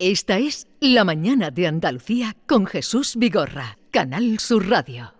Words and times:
Esta 0.00 0.38
es 0.38 0.68
La 0.78 1.02
Mañana 1.02 1.50
de 1.50 1.66
Andalucía 1.66 2.36
con 2.46 2.66
Jesús 2.66 3.16
Vigorra, 3.16 3.78
Canal 3.90 4.38
Sur 4.38 4.68
Radio. 4.68 5.14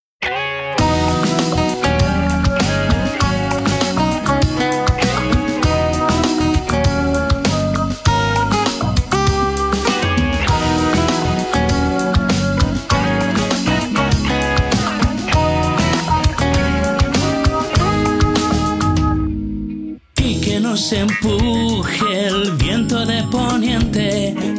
Y 20.19 20.41
que 20.41 20.61
nos 20.61 20.93
empuje 20.93 22.27
el 22.29 22.53
viento 22.53 23.05
de 23.05 23.25
poniente 23.25 24.58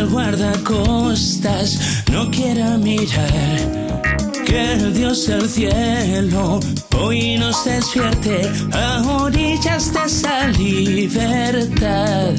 el 0.00 0.08
guardacostas 0.08 1.78
no 2.10 2.30
quiera 2.30 2.78
mirar. 2.78 4.00
Que 4.46 4.72
el 4.72 4.94
Dios 4.94 5.26
del 5.26 5.48
cielo 5.48 6.58
hoy 6.96 7.36
nos 7.36 7.64
despierte 7.64 8.50
a 8.72 9.02
orillas 9.20 9.92
de 9.92 10.00
esa 10.06 10.48
libertad. 10.48 12.32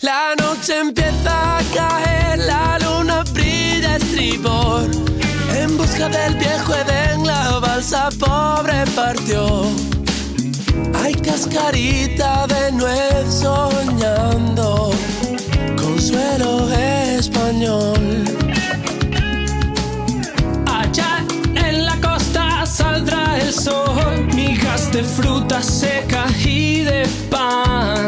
La 0.00 0.34
noche 0.38 0.80
empieza 0.80 1.58
a 1.58 1.62
caer, 1.74 2.38
la 2.38 2.78
luna 2.78 3.24
brilla 3.34 3.96
estribor. 3.96 4.90
En 5.54 5.76
busca 5.76 6.08
del 6.08 6.34
viejo 6.36 6.74
Edén, 6.74 7.26
la 7.26 7.58
balsa 7.58 8.08
pobre 8.18 8.84
partió. 8.96 9.64
Hay 11.02 11.14
cascarita 11.14 12.46
de 12.46 12.72
nuez 12.72 13.34
soñando, 13.42 14.92
español. 17.18 18.24
Allá 20.66 21.24
en 21.54 21.84
la 21.84 21.96
costa 22.00 22.64
saldrá 22.66 23.38
el 23.38 23.52
sol, 23.52 24.26
migas 24.34 24.92
de 24.92 25.02
fruta 25.02 25.60
seca 25.62 26.26
y 26.44 26.82
de 26.82 27.08
pan. 27.30 27.99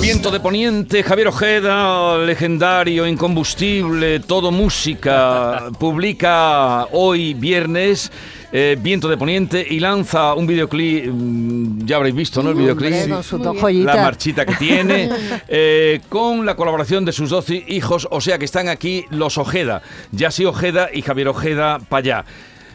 Viento 0.00 0.30
de 0.30 0.40
Poniente, 0.40 1.02
Javier 1.02 1.28
Ojeda, 1.28 2.18
legendario, 2.18 3.06
incombustible, 3.06 4.20
todo 4.20 4.50
música, 4.50 5.68
publica 5.78 6.86
hoy 6.92 7.34
viernes 7.34 8.10
eh, 8.52 8.76
Viento 8.80 9.08
de 9.08 9.16
Poniente 9.16 9.66
y 9.68 9.80
lanza 9.80 10.34
un 10.34 10.46
videoclip, 10.46 11.06
mm, 11.06 11.84
ya 11.84 11.96
habréis 11.96 12.14
visto, 12.14 12.42
¿no? 12.42 12.50
El 12.50 12.56
videoclip. 12.56 12.92
Hombre, 12.92 13.10
con 13.10 13.22
sus 13.22 13.42
dos 13.42 13.72
La 13.72 13.96
marchita 13.96 14.46
que 14.46 14.54
tiene, 14.54 15.10
eh, 15.48 16.00
con 16.08 16.46
la 16.46 16.54
colaboración 16.54 17.04
de 17.04 17.12
sus 17.12 17.30
dos 17.30 17.50
hijos, 17.50 18.08
o 18.10 18.20
sea 18.20 18.38
que 18.38 18.44
están 18.44 18.68
aquí 18.68 19.04
los 19.10 19.36
Ojeda, 19.36 19.82
Yasi 20.12 20.44
Ojeda 20.44 20.88
y 20.92 21.02
Javier 21.02 21.28
Ojeda 21.28 21.80
Payá. 21.80 22.24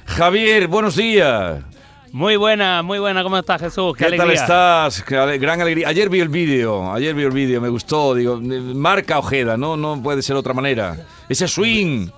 Javier, 0.06 0.68
buenos 0.68 0.96
días. 0.96 1.64
Muy 2.12 2.38
buena, 2.38 2.82
muy 2.82 3.00
buena. 3.00 3.24
¿Cómo 3.24 3.38
estás, 3.38 3.62
Jesús? 3.62 3.96
¿Qué, 3.96 4.12
tal 4.12 4.32
estás? 4.32 5.06
Gran 5.06 5.62
alegría. 5.62 5.88
Ayer 5.88 6.10
vi 6.10 6.20
el 6.20 6.30
vídeo, 6.30 6.92
ayer 6.92 7.14
vi 7.14 7.24
el 7.24 7.32
vídeo, 7.32 7.62
me 7.62 7.70
gustó. 7.70 8.16
Digo, 8.16 8.38
eh, 8.38 8.60
marca 8.76 9.20
Ojeda, 9.20 9.58
no, 9.58 9.78
no 9.78 10.02
puede 10.02 10.22
ser 10.22 10.36
otra 10.36 10.54
manera. 10.54 10.98
Ese 11.28 11.48
swing. 11.48 12.10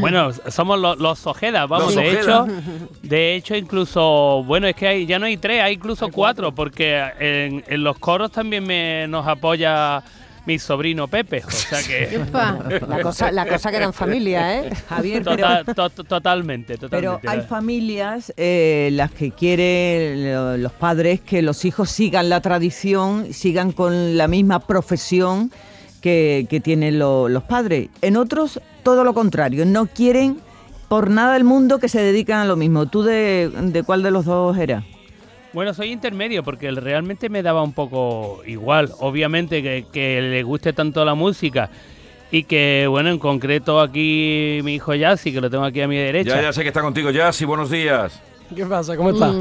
Bueno, 0.00 0.30
somos 0.48 0.78
los, 0.78 0.98
los 0.98 1.26
Ojeda, 1.26 1.66
vamos. 1.66 1.94
Los 1.94 1.96
de 1.96 2.08
Ojeda. 2.08 2.20
hecho, 2.20 2.46
de 3.02 3.34
hecho, 3.36 3.54
incluso, 3.54 4.42
bueno, 4.44 4.66
es 4.66 4.74
que 4.74 4.88
hay, 4.88 5.06
ya 5.06 5.18
no 5.18 5.26
hay 5.26 5.36
tres, 5.36 5.62
hay 5.62 5.74
incluso 5.74 6.08
cuatro, 6.10 6.52
porque 6.52 7.02
en, 7.18 7.64
en 7.66 7.84
los 7.84 7.98
coros 7.98 8.32
también 8.32 8.66
me, 8.66 9.06
nos 9.08 9.26
apoya 9.26 10.02
mi 10.48 10.58
sobrino 10.58 11.06
Pepe. 11.08 11.42
O 11.46 11.50
sea 11.50 11.80
que. 11.82 12.18
La 12.88 13.02
cosa, 13.02 13.30
la 13.30 13.46
cosa 13.46 13.70
que 13.70 13.76
era 13.76 13.84
en 13.86 13.92
familia, 13.92 14.58
¿eh? 14.58 14.70
Javier, 14.88 15.22
pero, 15.22 15.36
Tota- 15.36 15.74
to- 15.74 15.90
to- 15.90 16.04
totalmente, 16.04 16.78
totalmente. 16.78 17.20
pero 17.22 17.30
hay 17.30 17.42
familias 17.46 18.32
eh, 18.38 18.88
las 18.92 19.10
que 19.12 19.30
quieren 19.30 20.32
lo- 20.32 20.56
los 20.56 20.72
padres 20.72 21.20
que 21.20 21.42
los 21.42 21.64
hijos 21.66 21.90
sigan 21.90 22.28
la 22.30 22.40
tradición, 22.40 23.32
sigan 23.32 23.72
con 23.72 24.16
la 24.16 24.26
misma 24.26 24.60
profesión 24.60 25.52
que, 26.00 26.46
que 26.48 26.60
tienen 26.60 26.98
lo- 26.98 27.28
los 27.28 27.42
padres. 27.42 27.90
En 28.00 28.16
otros, 28.16 28.60
todo 28.82 29.04
lo 29.04 29.12
contrario, 29.14 29.66
no 29.66 29.86
quieren 29.86 30.38
por 30.88 31.10
nada 31.10 31.34
del 31.34 31.44
mundo 31.44 31.78
que 31.78 31.88
se 31.90 32.00
dedican 32.00 32.40
a 32.40 32.44
lo 32.46 32.56
mismo. 32.56 32.86
¿Tú 32.86 33.02
de, 33.02 33.50
de 33.54 33.82
cuál 33.82 34.02
de 34.02 34.10
los 34.10 34.24
dos 34.24 34.56
eras? 34.56 34.82
Bueno, 35.52 35.72
soy 35.74 35.90
intermedio 35.92 36.42
porque 36.44 36.70
realmente 36.70 37.28
me 37.28 37.42
daba 37.42 37.62
un 37.62 37.72
poco 37.72 38.42
igual. 38.46 38.90
Obviamente 39.00 39.62
que, 39.62 39.86
que 39.92 40.20
le 40.20 40.42
guste 40.42 40.72
tanto 40.72 41.04
la 41.04 41.14
música 41.14 41.70
y 42.30 42.44
que, 42.44 42.86
bueno, 42.88 43.08
en 43.08 43.18
concreto 43.18 43.80
aquí 43.80 44.60
mi 44.62 44.74
hijo 44.74 44.94
Yassi, 44.94 45.32
que 45.32 45.40
lo 45.40 45.48
tengo 45.48 45.64
aquí 45.64 45.80
a 45.80 45.88
mi 45.88 45.96
derecha. 45.96 46.36
Ya, 46.36 46.42
ya 46.42 46.52
sé 46.52 46.62
que 46.62 46.68
está 46.68 46.82
contigo, 46.82 47.10
Yassi, 47.10 47.44
buenos 47.46 47.70
días. 47.70 48.20
¿Qué 48.54 48.64
pasa? 48.64 48.96
¿Cómo 48.96 49.10
estás? 49.10 49.34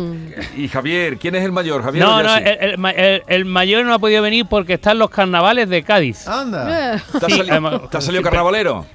Y 0.57 0.68
Javier, 0.68 1.18
¿quién 1.18 1.35
es 1.35 1.44
el 1.44 1.51
mayor? 1.53 1.81
Javier 1.81 2.03
No, 2.03 2.22
no, 2.24 2.35
el, 2.35 2.45
el 2.59 2.78
ma- 2.78 2.91
el- 2.91 3.24
el 3.28 3.45
mayor 3.45 3.85
no 3.85 3.94
ha 3.94 4.00
podido 4.00 4.22
venir 4.22 4.45
porque 4.50 4.74
están 4.74 5.00
los 5.00 5.09
carnavales 5.09 5.69
de 5.69 5.81
Cádiz. 5.84 6.28
Anda. 6.28 7.01
¿Te 7.19 7.25
ha 7.25 7.29
sí, 7.29 7.38
sali- 7.38 7.50
además- 7.50 7.89
te 7.89 7.97
ha 7.97 8.01
salido 8.01 8.22
sí, 8.22 8.24
carnavalero? 8.25 8.85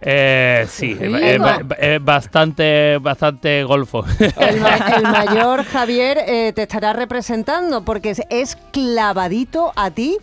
Eh, 0.00 0.66
sí, 0.68 0.96
es, 1.00 1.12
es 1.22 1.38
ba- 1.38 1.62
es 1.78 2.04
bastante, 2.04 2.98
bastante 2.98 3.64
golfo. 3.64 4.04
El, 4.38 4.60
ma- 4.60 4.76
el 4.96 5.02
mayor 5.02 5.64
Javier 5.64 6.18
eh, 6.26 6.52
te 6.54 6.62
estará 6.62 6.92
representando 6.92 7.82
porque 7.84 8.10
es, 8.10 8.22
es 8.28 8.56
clavadito 8.72 9.72
a 9.74 9.90
ti. 9.90 10.18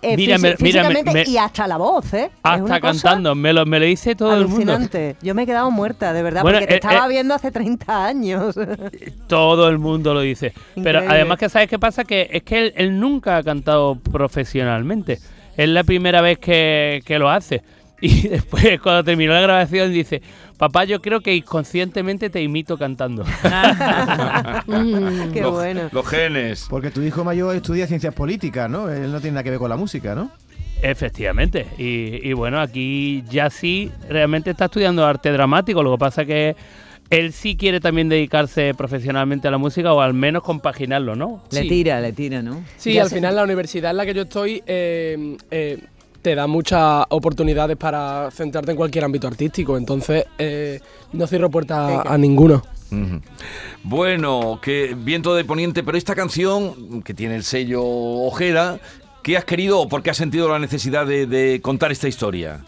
eh, 0.00 0.16
me- 0.38 1.24
y 1.26 1.36
hasta 1.38 1.66
la 1.66 1.76
voz, 1.76 2.14
¿eh? 2.14 2.24
Es 2.26 2.30
Hasta 2.42 2.80
cantando, 2.80 3.34
me 3.34 3.52
lo, 3.52 3.66
me 3.66 3.80
lo 3.80 3.86
dice 3.86 4.14
todo 4.14 4.32
el 4.32 4.46
mundo. 4.46 4.72
Alucinante. 4.72 5.16
Yo 5.22 5.34
me 5.34 5.42
he 5.42 5.46
quedado 5.46 5.70
muerta, 5.72 6.12
de 6.12 6.22
verdad, 6.22 6.42
Bueno, 6.42 6.58
porque 6.58 6.68
te 6.68 6.74
eh, 6.74 6.80
estaba 6.82 7.06
eh, 7.06 7.10
viendo 7.10 7.34
hace 7.34 7.50
30 7.50 8.06
años. 8.06 8.54
Todo 9.26 9.68
el 9.68 9.78
mundo 9.78 10.14
lo 10.14 10.20
dice. 10.20 10.52
Pero 10.82 11.00
además 11.08 11.38
que 11.38 11.48
sabes 11.48 11.68
qué 11.68 11.78
pasa, 11.80 12.04
que 12.04 12.28
es 12.32 12.42
que 12.44 12.58
él, 12.58 12.72
él 12.76 12.98
nunca 13.00 13.36
ha 13.38 13.42
cantado 13.42 13.96
profesionalmente. 13.96 15.18
Es 15.56 15.68
la 15.68 15.84
primera 15.84 16.20
vez 16.20 16.38
que, 16.38 17.02
que 17.04 17.18
lo 17.18 17.30
hace. 17.30 17.62
Y 18.00 18.28
después, 18.28 18.80
cuando 18.80 19.02
terminó 19.04 19.32
la 19.32 19.40
grabación, 19.40 19.92
dice, 19.92 20.20
papá, 20.58 20.84
yo 20.84 21.00
creo 21.00 21.20
que 21.20 21.34
inconscientemente 21.34 22.28
te 22.30 22.42
imito 22.42 22.76
cantando. 22.76 23.24
Qué 25.32 25.40
los, 25.40 25.52
bueno. 25.52 25.88
los 25.92 26.06
genes. 26.06 26.66
Porque 26.68 26.90
tu 26.90 27.02
hijo 27.02 27.24
mayor 27.24 27.54
estudia 27.56 27.86
ciencias 27.86 28.14
políticas, 28.14 28.68
¿no? 28.70 28.90
Él 28.90 29.10
no 29.12 29.20
tiene 29.20 29.34
nada 29.34 29.44
que 29.44 29.50
ver 29.50 29.58
con 29.58 29.70
la 29.70 29.76
música, 29.76 30.14
¿no? 30.14 30.30
Efectivamente. 30.82 31.66
Y, 31.78 32.28
y 32.28 32.32
bueno, 32.32 32.60
aquí 32.60 33.24
ya 33.30 33.48
sí 33.50 33.90
realmente 34.08 34.50
está 34.50 34.66
estudiando 34.66 35.04
arte 35.06 35.32
dramático. 35.32 35.82
Lo 35.82 35.92
que 35.92 35.98
pasa 35.98 36.24
que 36.24 36.54
él 37.08 37.32
sí 37.32 37.56
quiere 37.56 37.80
también 37.80 38.08
dedicarse 38.08 38.74
profesionalmente 38.74 39.48
a 39.48 39.50
la 39.50 39.58
música 39.58 39.92
o 39.92 40.00
al 40.00 40.12
menos 40.12 40.42
compaginarlo, 40.42 41.16
¿no? 41.16 41.42
Le 41.50 41.62
Sí. 41.62 41.68
tira, 41.68 42.00
le 42.00 42.12
tira, 42.12 42.42
¿no? 42.42 42.62
Sí, 42.76 42.92
Ya 42.94 43.02
al 43.02 43.08
sé. 43.08 43.16
final 43.16 43.36
la 43.36 43.44
universidad 43.44 43.92
en 43.92 43.96
la 43.96 44.04
que 44.04 44.12
yo 44.14 44.22
estoy 44.22 44.62
eh, 44.66 45.36
eh, 45.50 45.78
te 46.26 46.34
da 46.34 46.48
muchas 46.48 47.04
oportunidades 47.10 47.76
para 47.76 48.32
centrarte 48.32 48.72
en 48.72 48.76
cualquier 48.76 49.04
ámbito 49.04 49.28
artístico, 49.28 49.76
entonces 49.76 50.24
eh, 50.38 50.80
no 51.12 51.24
cierro 51.28 51.52
puertas 51.52 52.04
a, 52.04 52.14
a 52.14 52.18
ninguno. 52.18 52.64
Bueno, 53.84 54.58
que 54.60 54.96
viento 54.98 55.36
de 55.36 55.44
poniente, 55.44 55.84
pero 55.84 55.96
esta 55.96 56.16
canción 56.16 57.00
que 57.04 57.14
tiene 57.14 57.36
el 57.36 57.44
sello 57.44 57.84
Ojeda, 57.84 58.80
¿qué 59.22 59.36
has 59.36 59.44
querido 59.44 59.78
o 59.78 59.88
por 59.88 60.02
qué 60.02 60.10
has 60.10 60.16
sentido 60.16 60.48
la 60.48 60.58
necesidad 60.58 61.06
de, 61.06 61.28
de 61.28 61.60
contar 61.62 61.92
esta 61.92 62.08
historia? 62.08 62.64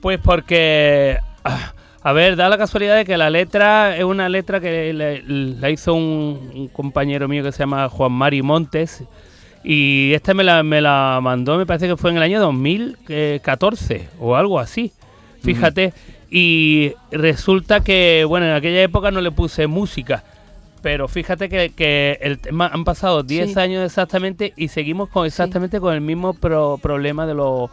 Pues 0.00 0.18
porque, 0.18 1.18
ah, 1.44 1.74
a 2.02 2.12
ver, 2.14 2.36
da 2.36 2.48
la 2.48 2.56
casualidad 2.56 2.96
de 2.96 3.04
que 3.04 3.18
la 3.18 3.28
letra 3.28 3.98
es 3.98 4.04
una 4.04 4.30
letra 4.30 4.60
que 4.60 4.94
la 4.94 5.68
hizo 5.68 5.92
un, 5.92 6.52
un 6.54 6.68
compañero 6.68 7.28
mío 7.28 7.42
que 7.42 7.52
se 7.52 7.58
llama 7.58 7.90
Juan 7.90 8.12
Mari 8.12 8.40
Montes. 8.40 9.04
Y 9.64 10.12
esta 10.12 10.34
me 10.34 10.44
la, 10.44 10.62
me 10.62 10.80
la 10.82 11.18
mandó, 11.22 11.56
me 11.56 11.64
parece 11.66 11.88
que 11.88 11.96
fue 11.96 12.10
en 12.10 12.18
el 12.18 12.22
año 12.22 12.38
2014 12.40 14.08
o 14.20 14.36
algo 14.36 14.58
así. 14.58 14.92
Fíjate. 15.42 15.92
Y 16.30 16.92
resulta 17.12 17.80
que, 17.80 18.24
bueno, 18.26 18.46
en 18.46 18.52
aquella 18.52 18.82
época 18.82 19.10
no 19.10 19.20
le 19.20 19.30
puse 19.30 19.66
música. 19.66 20.24
Pero 20.82 21.08
fíjate 21.08 21.48
que, 21.48 21.70
que 21.70 22.18
el 22.20 22.38
tema 22.38 22.66
han 22.72 22.84
pasado 22.84 23.22
10 23.22 23.54
Sí. 23.54 23.58
años 23.58 23.84
exactamente 23.84 24.52
y 24.56 24.68
seguimos 24.68 25.08
con 25.08 25.26
exactamente 25.26 25.80
con 25.80 25.94
el 25.94 26.00
mismo 26.02 26.34
pro- 26.34 26.78
problema 26.82 27.26
de 27.26 27.34
los 27.34 27.70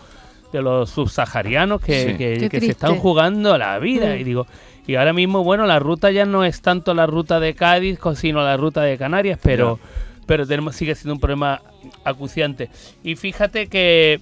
de 0.53 0.61
los 0.61 0.89
subsaharianos 0.89 1.79
que, 1.81 2.11
Sí. 2.11 2.17
que- 2.17 2.49
que 2.49 2.59
se 2.59 2.71
están 2.71 2.97
jugando 2.97 3.57
la 3.57 3.79
vida. 3.79 4.13
Mm. 4.15 4.19
Y 4.19 4.23
digo, 4.25 4.47
y 4.85 4.95
ahora 4.95 5.13
mismo, 5.13 5.43
bueno, 5.45 5.65
la 5.65 5.79
ruta 5.79 6.11
ya 6.11 6.25
no 6.25 6.43
es 6.43 6.61
tanto 6.61 6.93
la 6.93 7.05
ruta 7.05 7.39
de 7.39 7.53
Cádiz, 7.53 7.99
sino 8.15 8.43
la 8.43 8.57
ruta 8.57 8.81
de 8.81 8.97
Canarias, 8.97 9.39
pero, 9.41 9.79
pero 10.31 10.47
tenemos, 10.47 10.77
sigue 10.77 10.95
siendo 10.95 11.15
un 11.15 11.19
problema 11.19 11.61
acuciante. 12.05 12.69
Y 13.03 13.17
fíjate 13.17 13.67
que 13.67 14.21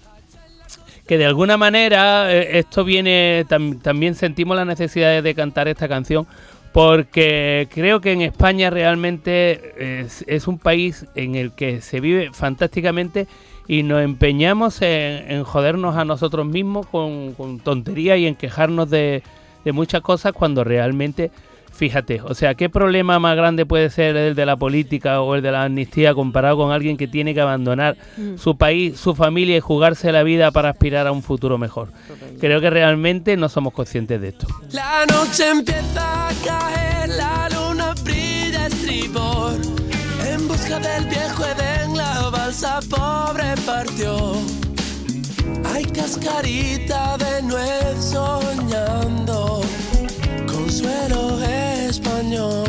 que 1.05 1.19
de 1.19 1.25
alguna 1.27 1.55
manera 1.55 2.33
eh, 2.33 2.57
esto 2.57 2.83
viene, 2.83 3.45
tam- 3.47 3.79
también 3.79 4.15
sentimos 4.15 4.57
la 4.57 4.65
necesidad 4.65 5.21
de 5.21 5.35
cantar 5.35 5.67
esta 5.67 5.87
canción 5.87 6.25
porque 6.71 7.67
creo 7.71 8.01
que 8.01 8.11
en 8.11 8.23
España 8.23 8.71
realmente 8.71 10.01
es, 10.25 10.47
un 10.47 10.57
país 10.57 11.05
en 11.13 11.35
el 11.35 11.51
que 11.51 11.81
se 11.81 11.99
vive 11.99 12.31
fantásticamente 12.33 13.27
y 13.67 13.83
nos 13.83 14.01
empeñamos 14.01 14.81
en, 14.81 15.43
jodernos 15.43 15.95
a 15.95 16.05
nosotros 16.05 16.47
mismos 16.47 16.87
con, 16.87 17.35
con 17.35 17.59
tonterías 17.59 18.17
y 18.17 18.25
en 18.25 18.33
quejarnos 18.33 18.89
de, 18.89 19.21
de 19.63 19.71
muchas 19.73 20.01
cosas 20.01 20.33
cuando 20.33 20.63
realmente, 20.63 21.29
fíjate, 21.79 22.21
o 22.21 22.33
sea, 22.33 22.55
¿qué 22.55 22.69
problema 22.69 23.19
más 23.19 23.37
grande 23.37 23.65
puede 23.65 23.89
ser 23.89 24.17
el 24.17 24.35
de 24.35 24.45
la 24.45 24.57
política 24.57 25.21
o 25.21 25.35
el 25.35 25.41
de 25.41 25.53
la 25.53 25.63
amnistía 25.63 26.13
comparado 26.13 26.57
con 26.57 26.73
alguien 26.73 26.97
que 26.97 27.07
tiene 27.07 27.33
que 27.33 27.39
abandonar 27.39 27.95
su 28.35 28.57
país, 28.57 28.99
su 28.99 29.15
familia 29.15 29.55
y 29.55 29.61
jugarse 29.61 30.11
la 30.11 30.23
vida 30.23 30.51
para 30.51 30.71
aspirar 30.71 31.07
a 31.07 31.13
un 31.13 31.23
futuro 31.23 31.57
mejor? 31.57 31.87
Creo 32.41 32.59
que 32.59 32.69
realmente 32.69 33.37
no 33.37 33.47
somos 33.47 33.71
conscientes 33.71 34.19
de 34.19 34.27
esto. 34.27 34.45
La 34.73 35.05
noche 35.05 35.49
empieza 35.49 36.27
a 36.27 36.31
caer, 36.45 37.09
la 37.15 37.47
luna 37.49 37.93
brilla 38.03 38.67
estribor. 38.67 39.53
En 40.27 40.49
busca 40.49 40.79
del 40.79 41.05
viejo 41.05 41.45
Edén, 41.45 41.95
la 41.95 42.29
balsa 42.29 42.81
pobre 42.89 43.55
partió. 43.65 44.33
Hay 45.73 45.85
cascarita 45.85 47.17
de 47.17 47.41
nuez 47.43 48.03
soñando, 48.03 49.61
español. 51.89 52.67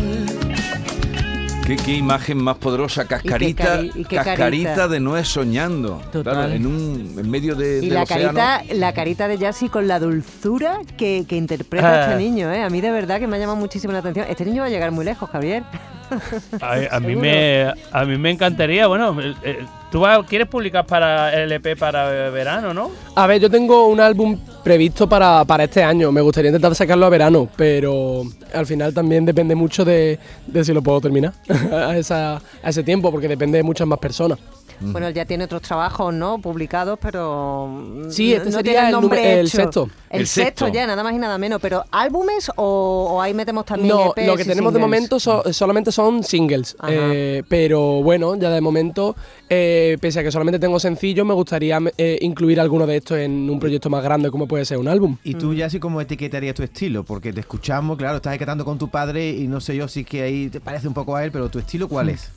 ¿Qué, 1.66 1.76
qué 1.76 1.92
imagen 1.94 2.42
más 2.42 2.56
poderosa, 2.56 3.04
cascarita, 3.06 3.76
cari- 3.78 3.92
y 3.94 4.04
qué 4.04 4.16
cascarita 4.16 4.36
carita. 4.74 4.88
de 4.88 4.98
nuez 4.98 5.28
soñando. 5.28 6.00
Total. 6.10 6.34
Claro, 6.34 6.52
en 6.52 6.66
un 6.66 7.14
en 7.16 7.30
medio 7.30 7.54
de, 7.54 7.78
Y 7.78 7.80
del 7.82 7.94
la 7.94 8.02
océano. 8.02 8.32
carita, 8.34 8.74
la 8.74 8.92
carita 8.92 9.28
de 9.28 9.38
Jassy 9.38 9.68
con 9.68 9.86
la 9.86 10.00
dulzura 10.00 10.78
que, 10.96 11.24
que 11.28 11.36
interpreta 11.36 11.92
Ah. 11.92 12.02
este 12.10 12.16
niño, 12.24 12.50
¿eh? 12.52 12.62
A 12.64 12.70
mí 12.70 12.80
de 12.80 12.90
verdad 12.90 13.20
que 13.20 13.28
me 13.28 13.36
ha 13.36 13.38
llamado 13.38 13.56
muchísimo 13.56 13.92
la 13.92 14.00
atención. 14.00 14.26
Este 14.28 14.44
niño 14.44 14.62
va 14.62 14.66
a 14.66 14.70
llegar 14.70 14.90
muy 14.90 15.04
lejos, 15.04 15.30
Javier. 15.30 15.62
A, 16.60 16.96
a 16.96 16.98
mí 16.98 17.14
me 17.14 17.72
a 17.92 18.04
mí 18.04 18.18
me 18.18 18.30
encantaría, 18.32 18.88
bueno, 18.88 19.16
eh, 19.20 19.32
eh, 19.44 19.58
tú 19.92 20.00
vas- 20.00 20.26
quieres 20.28 20.48
publicar 20.48 20.84
para 20.84 21.32
el 21.40 21.52
EP 21.52 21.76
para 21.78 22.30
verano, 22.30 22.74
¿no? 22.74 22.90
A 23.14 23.28
ver, 23.28 23.40
yo 23.40 23.48
tengo 23.48 23.86
un 23.86 24.00
álbum 24.00 24.36
previsto 24.62 25.08
para, 25.08 25.44
para 25.44 25.64
este 25.64 25.82
año. 25.82 26.12
Me 26.12 26.20
gustaría 26.20 26.50
intentar 26.50 26.74
sacarlo 26.74 27.06
a 27.06 27.08
verano, 27.08 27.48
pero 27.56 28.22
al 28.54 28.66
final 28.66 28.94
también 28.94 29.24
depende 29.24 29.54
mucho 29.54 29.84
de, 29.84 30.18
de 30.46 30.64
si 30.64 30.72
lo 30.72 30.82
puedo 30.82 31.00
terminar 31.00 31.32
a, 31.72 32.40
a 32.62 32.68
ese 32.68 32.82
tiempo, 32.82 33.10
porque 33.10 33.28
depende 33.28 33.58
de 33.58 33.62
muchas 33.64 33.86
más 33.86 33.98
personas. 33.98 34.38
Bueno, 34.80 35.06
él 35.08 35.14
ya 35.14 35.24
tiene 35.24 35.44
otros 35.44 35.62
trabajos, 35.62 36.12
¿no? 36.14 36.38
Publicados, 36.40 36.98
pero. 37.00 37.66
mm, 37.68 38.10
Sí, 38.10 38.30
no- 38.30 38.36
este 38.36 38.50
no 38.50 38.56
sería 38.56 38.72
tiene 38.72 38.86
el 38.86 38.92
nombre 38.92 39.40
el 39.40 39.48
sexto. 39.50 39.88
El, 40.10 40.20
El 40.22 40.26
sexto 40.26 40.64
sexto. 40.66 40.68
ya, 40.78 40.86
nada 40.86 41.02
más 41.04 41.12
y 41.14 41.18
nada 41.18 41.38
menos. 41.38 41.60
Pero, 41.60 41.84
¿álbumes 41.90 42.50
o, 42.56 43.08
o 43.12 43.20
ahí 43.20 43.32
metemos 43.34 43.64
también 43.64 43.88
No, 43.94 44.12
EPs 44.16 44.26
lo 44.26 44.36
que 44.36 44.42
y 44.42 44.46
tenemos 44.46 44.72
de 44.72 44.78
momento 44.80 45.20
so- 45.20 45.42
solamente 45.52 45.92
son 45.92 46.24
singles. 46.24 46.76
Eh, 46.88 47.42
pero 47.48 48.02
bueno, 48.02 48.34
ya 48.36 48.50
de 48.50 48.60
momento, 48.60 49.14
eh, 49.48 49.98
pese 50.00 50.20
a 50.20 50.22
que 50.22 50.32
solamente 50.32 50.58
tengo 50.58 50.80
sencillos, 50.80 51.24
me 51.26 51.34
gustaría 51.34 51.78
eh, 51.98 52.18
incluir 52.22 52.60
alguno 52.60 52.86
de 52.86 52.96
estos 52.96 53.18
en 53.18 53.48
un 53.50 53.60
proyecto 53.60 53.90
más 53.90 54.02
grande 54.02 54.30
como 54.30 54.46
puede 54.48 54.64
ser 54.64 54.78
un 54.78 54.88
álbum. 54.88 55.16
Y 55.24 55.34
tú 55.34 55.54
ya 55.54 55.66
así 55.66 55.78
como 55.78 56.00
etiquetarías 56.00 56.54
tu 56.54 56.62
estilo, 56.62 57.04
porque 57.04 57.32
te 57.32 57.40
escuchamos, 57.40 57.96
claro, 57.98 58.16
estás 58.16 58.36
cantando 58.38 58.64
con 58.64 58.78
tu 58.78 58.88
padre 58.88 59.30
y 59.30 59.46
no 59.46 59.60
sé 59.60 59.76
yo 59.76 59.86
si 59.88 60.04
que 60.04 60.22
ahí 60.22 60.48
te 60.48 60.60
parece 60.60 60.88
un 60.88 60.94
poco 60.94 61.14
a 61.16 61.24
él, 61.24 61.30
pero 61.30 61.48
tu 61.48 61.58
estilo 61.58 61.88
cuál 61.88 62.08
es? 62.08 62.30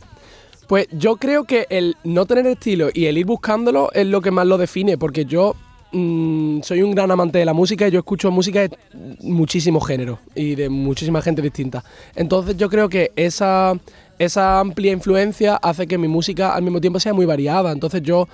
Pues 0.68 0.88
yo 0.92 1.18
creo 1.18 1.44
que 1.44 1.68
el 1.69 1.95
no 2.04 2.25
tener 2.25 2.48
estilo 2.48 2.89
y 2.94 3.06
el 3.06 3.18
ir 3.18 3.25
buscándolo 3.25 3.92
es 3.94 4.07
lo 4.07 4.21
que 4.21 4.31
más 4.31 4.48
lo 4.48 4.57
define, 4.57 4.98
porque 4.98 5.25
yo 5.25 5.56
mm, 5.92 6.62
soy 6.62 6.81
un 6.81 6.95
gran 6.95 7.12
amante 7.12 7.38
de 7.38 7.45
la 7.45 7.54
música 7.54 7.88
y 7.88 7.92
yo 7.92 8.00
escucho 8.00 8.31
música 8.31 8.62
de 8.62 8.77
muchísimos 9.21 9.86
géneros 9.86 10.19
y 10.36 10.56
de 10.56 10.69
muchísima 10.69 11.21
gente 11.21 11.42
distinta. 11.42 11.83
Entonces 12.15 12.56
yo 12.56 12.69
creo 12.69 12.88
que 12.88 13.12
esa, 13.15 13.74
esa 14.18 14.60
amplia 14.60 14.94
influencia 14.94 15.57
hace 15.57 15.86
que 15.86 15.98
mi 15.98 16.07
música 16.07 16.56
al 16.56 16.63
mismo 16.63 16.80
tiempo 16.80 17.00
sea 17.00 17.13
muy 17.13 17.25
variada. 17.25 17.71
Entonces 17.71 18.01
yo 18.01 18.27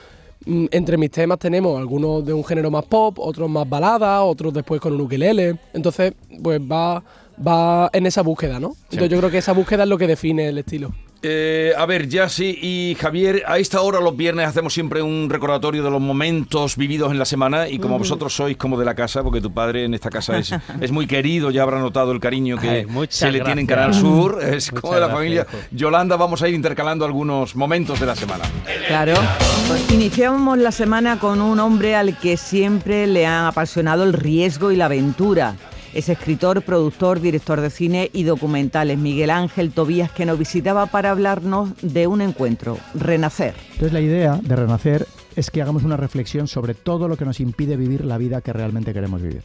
mm, 0.45 0.65
entre 0.69 0.97
mis 0.97 1.09
temas 1.09 1.39
tenemos 1.39 1.79
algunos 1.79 2.23
de 2.23 2.33
un 2.33 2.45
género 2.45 2.69
más 2.69 2.85
pop, 2.85 3.17
otros 3.17 3.49
más 3.49 3.67
balada, 3.67 4.21
otros 4.21 4.53
después 4.53 4.79
con 4.79 4.93
un 4.93 5.01
ukelele. 5.01 5.57
Entonces, 5.73 6.13
pues 6.43 6.61
va, 6.61 7.03
va 7.45 7.89
en 7.91 8.05
esa 8.05 8.21
búsqueda, 8.21 8.59
¿no? 8.59 8.75
Entonces 8.83 9.09
yo 9.09 9.17
creo 9.17 9.31
que 9.31 9.39
esa 9.39 9.53
búsqueda 9.53 9.83
es 9.83 9.89
lo 9.89 9.97
que 9.97 10.05
define 10.05 10.49
el 10.49 10.59
estilo. 10.59 10.93
Eh, 11.21 11.73
a 11.77 11.85
ver, 11.85 12.07
Yassi 12.07 12.57
y 12.61 12.95
Javier, 12.95 13.43
a 13.45 13.57
esta 13.57 13.81
hora 13.81 13.99
los 13.99 14.15
viernes 14.15 14.47
hacemos 14.47 14.73
siempre 14.73 15.01
un 15.01 15.29
recordatorio 15.29 15.83
de 15.83 15.89
los 15.91 15.99
momentos 15.99 16.77
vividos 16.77 17.11
en 17.11 17.19
la 17.19 17.25
semana 17.25 17.67
y 17.67 17.77
como 17.77 17.97
vosotros 17.99 18.33
sois 18.33 18.55
como 18.55 18.79
de 18.79 18.85
la 18.85 18.95
casa, 18.95 19.21
porque 19.21 19.41
tu 19.41 19.51
padre 19.53 19.83
en 19.83 19.93
esta 19.93 20.09
casa 20.09 20.37
es, 20.37 20.53
es 20.81 20.91
muy 20.91 21.07
querido, 21.07 21.51
ya 21.51 21.63
habrá 21.63 21.79
notado 21.79 22.13
el 22.13 22.21
cariño 22.21 22.57
que 22.57 22.69
Ay, 22.69 22.87
se 23.09 23.31
le 23.31 23.41
tiene 23.41 23.61
en. 23.61 23.67
Canal 23.67 23.93
Sur, 23.93 24.39
es 24.43 24.71
Muchas 24.71 24.81
como 24.81 24.93
de 24.93 24.99
la 25.01 25.07
gracias, 25.07 25.17
familia. 25.19 25.47
hijo. 25.49 25.57
Yolanda, 25.71 26.15
vamos 26.15 26.41
a 26.41 26.47
ir 26.47 26.55
intercalando 26.55 27.03
algunos 27.03 27.55
momentos 27.55 27.99
de 27.99 28.05
la 28.05 28.15
semana. 28.15 28.45
Claro. 28.87 29.15
Pues 29.67 29.91
iniciamos 29.91 30.57
la 30.57 30.71
semana 30.71 31.19
con 31.19 31.41
un 31.41 31.59
hombre 31.59 31.95
al 31.95 32.17
que 32.17 32.37
siempre 32.37 33.07
le 33.07 33.25
han 33.25 33.45
apasionado 33.45 34.03
el 34.05 34.13
riesgo 34.13 34.71
y 34.71 34.77
la 34.77 34.85
aventura. 34.85 35.55
Es 35.93 36.09
escritor, 36.09 36.61
productor, 36.61 37.19
director 37.19 37.61
de 37.61 37.69
cine 37.69 38.09
y 38.13 38.23
documentales. 38.23 38.97
Miguel 38.97 39.29
Ángel 39.29 39.71
Tobías 39.71 40.11
que 40.11 40.25
nos 40.25 40.37
visitaba 40.37 40.85
para 40.87 41.11
hablarnos 41.11 41.71
de 41.81 42.07
un 42.07 42.21
encuentro, 42.21 42.77
Renacer. 42.93 43.55
Entonces 43.71 43.93
la 43.93 44.01
idea 44.01 44.39
de 44.41 44.55
Renacer 44.55 45.07
es 45.35 45.49
que 45.49 45.61
hagamos 45.61 45.83
una 45.83 45.97
reflexión 45.97 46.47
sobre 46.47 46.73
todo 46.73 47.07
lo 47.07 47.17
que 47.17 47.25
nos 47.25 47.39
impide 47.39 47.77
vivir 47.77 48.05
la 48.05 48.17
vida 48.17 48.41
que 48.41 48.53
realmente 48.53 48.93
queremos 48.93 49.21
vivir. 49.21 49.43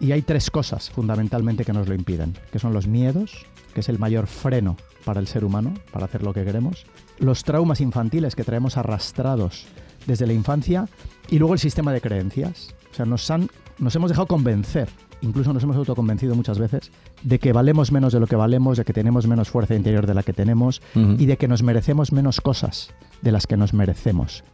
Y 0.00 0.12
hay 0.12 0.22
tres 0.22 0.50
cosas 0.50 0.90
fundamentalmente 0.90 1.64
que 1.64 1.72
nos 1.72 1.88
lo 1.88 1.94
impiden, 1.94 2.36
que 2.50 2.58
son 2.58 2.72
los 2.72 2.86
miedos, 2.86 3.46
que 3.74 3.80
es 3.80 3.88
el 3.88 3.98
mayor 3.98 4.26
freno 4.26 4.76
para 5.04 5.20
el 5.20 5.26
ser 5.26 5.44
humano, 5.44 5.74
para 5.92 6.06
hacer 6.06 6.22
lo 6.22 6.32
que 6.32 6.44
queremos, 6.44 6.86
los 7.18 7.44
traumas 7.44 7.80
infantiles 7.80 8.34
que 8.34 8.44
traemos 8.44 8.76
arrastrados 8.76 9.66
desde 10.06 10.26
la 10.26 10.32
infancia 10.32 10.88
y 11.28 11.38
luego 11.38 11.54
el 11.54 11.60
sistema 11.60 11.92
de 11.92 12.00
creencias. 12.00 12.74
O 12.90 12.94
sea, 12.94 13.04
nos, 13.04 13.30
han, 13.30 13.48
nos 13.78 13.94
hemos 13.96 14.10
dejado 14.10 14.26
convencer, 14.26 14.88
incluso 15.24 15.52
nos 15.52 15.62
hemos 15.62 15.76
autoconvencido 15.76 16.34
muchas 16.34 16.58
veces, 16.58 16.90
de 17.22 17.38
que 17.38 17.52
valemos 17.52 17.90
menos 17.90 18.12
de 18.12 18.20
lo 18.20 18.26
que 18.26 18.36
valemos, 18.36 18.78
de 18.78 18.84
que 18.84 18.92
tenemos 18.92 19.26
menos 19.26 19.48
fuerza 19.48 19.74
interior 19.74 20.06
de 20.06 20.14
la 20.14 20.22
que 20.22 20.32
tenemos 20.32 20.82
y 20.94 21.26
de 21.26 21.36
que 21.36 21.48
nos 21.48 21.62
merecemos 21.62 22.12
menos 22.12 22.40
cosas 22.40 22.90
de 23.22 23.32
las 23.32 23.46
que 23.46 23.56
nos 23.56 23.74
merecemos. 23.74 24.44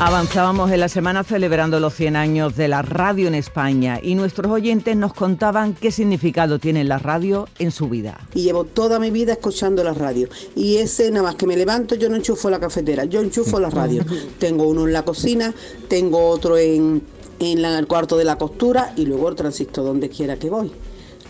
Avanzábamos 0.00 0.72
en 0.72 0.80
la 0.80 0.88
semana 0.88 1.22
celebrando 1.22 1.78
los 1.78 1.94
100 1.94 2.16
años 2.16 2.56
de 2.56 2.66
la 2.66 2.82
radio 2.82 3.28
en 3.28 3.34
España 3.34 4.00
y 4.02 4.16
nuestros 4.16 4.50
oyentes 4.50 4.96
nos 4.96 5.14
contaban 5.14 5.74
qué 5.74 5.92
significado 5.92 6.58
tiene 6.58 6.82
la 6.82 6.98
radio 6.98 7.46
en 7.60 7.70
su 7.70 7.88
vida. 7.88 8.18
y 8.34 8.42
llevo 8.42 8.64
toda 8.64 8.98
mi 8.98 9.10
vida 9.12 9.32
escuchando 9.34 9.84
la 9.84 9.94
radio. 9.94 10.28
Y 10.56 10.76
ese 10.76 11.10
nada 11.10 11.22
más 11.22 11.34
que 11.36 11.46
me 11.46 11.56
levanto, 11.56 11.94
yo 11.94 12.08
no 12.08 12.16
enchufo 12.16 12.50
la 12.50 12.58
cafetera, 12.58 13.04
yo 13.04 13.20
enchufo 13.20 13.60
la 13.60 13.70
radio. 13.70 14.04
tengo 14.38 14.66
uno 14.66 14.86
en 14.86 14.92
la 14.92 15.04
cocina, 15.04 15.54
tengo 15.88 16.28
otro 16.28 16.58
en, 16.58 17.00
en 17.40 17.62
la- 17.62 17.78
el 17.78 17.86
cuarto 17.86 18.16
de 18.16 18.24
la 18.24 18.36
costura 18.36 18.92
y 18.96 19.06
luego 19.06 19.28
el 19.28 19.34
transistor 19.34 19.84
donde 19.84 20.08
quiera 20.08 20.36
que 20.36 20.50
voy. 20.50 20.72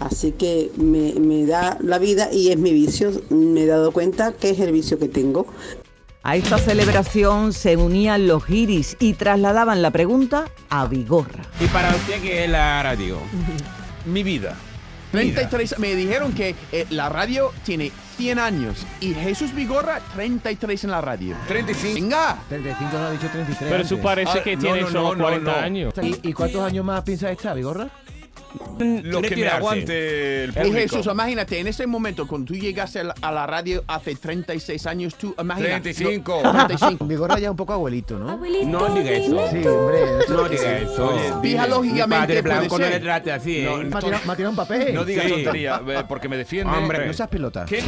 Así 0.00 0.32
que 0.32 0.70
me, 0.76 1.14
me 1.20 1.46
da 1.46 1.78
la 1.80 1.98
vida 1.98 2.32
y 2.32 2.50
es 2.50 2.58
mi 2.58 2.72
vicio. 2.72 3.12
Me 3.30 3.62
he 3.62 3.66
dado 3.66 3.92
cuenta 3.92 4.32
que 4.32 4.50
es 4.50 4.58
el 4.60 4.72
vicio 4.72 4.98
que 4.98 5.08
tengo. 5.08 5.46
A 6.24 6.36
esta 6.36 6.58
celebración 6.58 7.52
se 7.52 7.76
unían 7.76 8.26
los 8.26 8.46
guiris 8.46 8.96
y 8.98 9.12
trasladaban 9.12 9.82
la 9.82 9.90
pregunta 9.90 10.46
a 10.70 10.86
Vigorra. 10.86 11.44
¿Y 11.60 11.66
para 11.66 11.90
usted 11.94 12.20
qué 12.22 12.44
es 12.44 12.50
la 12.50 12.82
radio? 12.82 13.18
Mi 14.06 14.22
vida. 14.22 14.56
33, 15.12 15.78
me 15.78 15.94
dijeron 15.94 16.32
que 16.32 16.56
eh, 16.72 16.86
la 16.90 17.08
radio 17.08 17.52
tiene 17.64 17.92
100 18.16 18.38
años 18.38 18.86
y 19.00 19.12
Jesús 19.14 19.54
Vigorra 19.54 20.00
33 20.14 20.84
en 20.84 20.90
la 20.90 21.00
radio. 21.00 21.36
35. 21.48 21.94
Venga. 21.94 22.38
35 22.48 22.90
no 22.98 23.04
ha 23.06 23.10
dicho 23.10 23.28
33. 23.28 23.70
Pero 23.70 23.82
eso 23.82 23.94
antes. 23.94 24.04
parece 24.04 24.38
Ah, 24.38 24.42
que 24.42 24.56
no, 24.56 24.62
tiene 24.62 24.80
no, 24.82 24.86
solo 24.88 25.02
no, 25.02 25.14
no, 25.16 25.24
40 25.24 25.50
no. 25.52 25.58
años. 25.58 25.94
¿Y, 26.02 26.28
y 26.28 26.32
cuántos 26.32 26.62
años 26.62 26.84
más 26.84 27.02
piensas 27.02 27.30
estar, 27.32 27.54
Vigorra? 27.56 27.88
Lo 28.78 29.22
que 29.22 29.36
me 29.36 29.48
aguante 29.48 30.44
el 30.44 30.50
Y 30.50 30.52
público. 30.52 30.74
Jesús, 30.76 31.06
imagínate, 31.06 31.58
en 31.58 31.66
ese 31.66 31.86
momento, 31.86 32.26
cuando 32.26 32.46
tú 32.46 32.54
llegaste 32.54 33.00
a 33.00 33.32
la, 33.32 33.46
radio 33.46 33.84
hace 33.86 34.14
36 34.14 34.86
años, 34.86 35.14
tú, 35.16 35.34
imagínate. 35.38 35.92
35. 35.94 36.40
no, 36.44 36.52
35. 36.52 37.04
Vigorra 37.06 37.38
ya 37.38 37.50
un 37.50 37.56
poco 37.56 37.72
abuelito, 37.72 38.18
¿no? 38.18 38.36
No 38.36 38.94
diga 38.94 39.10
eso. 39.10 39.48
Sí, 39.50 39.66
hombre. 39.66 40.00
No 40.28 40.48
diga 40.48 40.78
eso. 40.78 41.40
Fija 41.42 41.66
lógicamente 41.66 42.42
blanco 42.42 42.78
no 42.78 42.88
le 42.88 43.00
trate 43.00 43.32
así, 43.32 43.58
¿eh? 43.58 43.84
Me 43.84 43.96
ha 43.96 44.00
tirado, 44.00 44.24
me 44.26 44.32
ha 44.32 44.36
tirado 44.36 44.50
un 44.50 44.56
papel. 44.56 44.94
No 44.94 45.04
digas 45.04 45.24
Sí. 45.26 45.32
tontería, 45.32 45.80
eh, 45.88 46.04
porque 46.08 46.28
me 46.28 46.36
defiende. 46.36 46.76
Hombre, 46.76 47.06
No 47.06 47.12
seas 47.12 47.28
pelota. 47.28 47.64
¿Qué? 47.66 47.82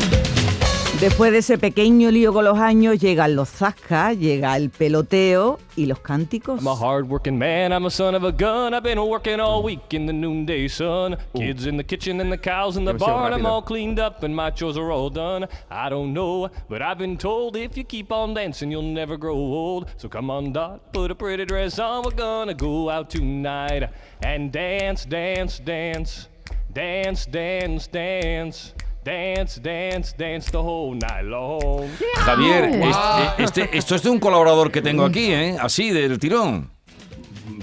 Después 1.01 1.31
de 1.31 1.39
ese 1.39 1.59
pequeño 1.59 2.11
lío 2.11 2.33
con 2.33 2.47
los 2.47 2.59
años, 2.59 2.99
llegan 2.99 3.37
los 3.37 3.51
zascas, 3.51 4.19
llega 4.19 4.57
el 4.57 4.71
peloteo 4.71 5.59
y 5.77 5.85
los 5.85 6.01
cánticos. 6.01 6.59
I'm 6.59 6.69
a 6.69 6.75
hard-working 6.75 7.39
man, 7.39 7.71
I'm 7.71 7.85
a 7.85 7.91
son 7.91 8.15
of 8.15 8.25
a 8.25 8.33
gun. 8.33 8.73
I've 8.73 8.83
been 8.83 8.99
working 8.99 9.39
all 9.39 9.63
week 9.63 9.93
in 9.93 10.07
the 10.07 10.13
noonday 10.15 10.69
sun. 10.69 11.19
Kids 11.35 11.67
in 11.67 11.77
the 11.77 11.85
kitchen 11.85 12.19
and 12.21 12.33
the 12.33 12.39
cows 12.39 12.79
in 12.79 12.87
the 12.87 12.95
barn. 12.95 13.35
I'm 13.35 13.45
all 13.45 13.61
cleaned 13.61 14.01
up 14.01 14.23
and 14.23 14.35
my 14.35 14.51
chores 14.51 14.79
are 14.79 14.91
all 14.91 15.11
done. 15.11 15.47
I 15.71 15.91
don't 15.91 16.15
know, 16.15 16.49
but 16.69 16.81
I've 16.81 16.99
been 16.99 17.19
told 17.19 17.57
if 17.57 17.77
you 17.77 17.85
keep 17.85 18.11
on 18.11 18.33
dancing, 18.33 18.71
you'll 18.71 18.81
never 18.81 19.19
grow 19.19 19.37
old. 19.37 19.91
So 19.99 20.09
come 20.09 20.31
on, 20.31 20.53
Dot, 20.55 20.95
put 20.95 21.11
a 21.11 21.15
pretty 21.15 21.45
dress 21.45 21.79
on. 21.79 22.05
We're 22.05 22.13
gonna 22.13 22.55
go 22.55 22.89
out 22.89 23.11
tonight 23.11 23.91
and 24.23 24.51
dance, 24.51 25.05
dance, 25.05 25.59
dance, 25.59 26.29
dance, 26.73 27.27
dance, 27.27 27.87
dance. 27.87 28.73
Dance, 29.11 29.61
dance, 29.61 30.17
dance 30.19 30.51
the 30.51 30.59
whole 30.59 30.99
night 30.99 31.23
long. 31.23 31.89
Javier, 32.17 32.65
este, 32.65 33.45
este- 33.45 33.79
esto 33.79 33.95
es 33.95 34.03
de 34.03 34.11
un 34.11 34.19
colaborador 34.19 34.73
que 34.73 34.83
tengo 34.83 35.05
aquí, 35.05 35.33
¿eh? 35.33 35.57
Así, 35.61 35.91
del 35.91 36.19
tirón. 36.19 36.69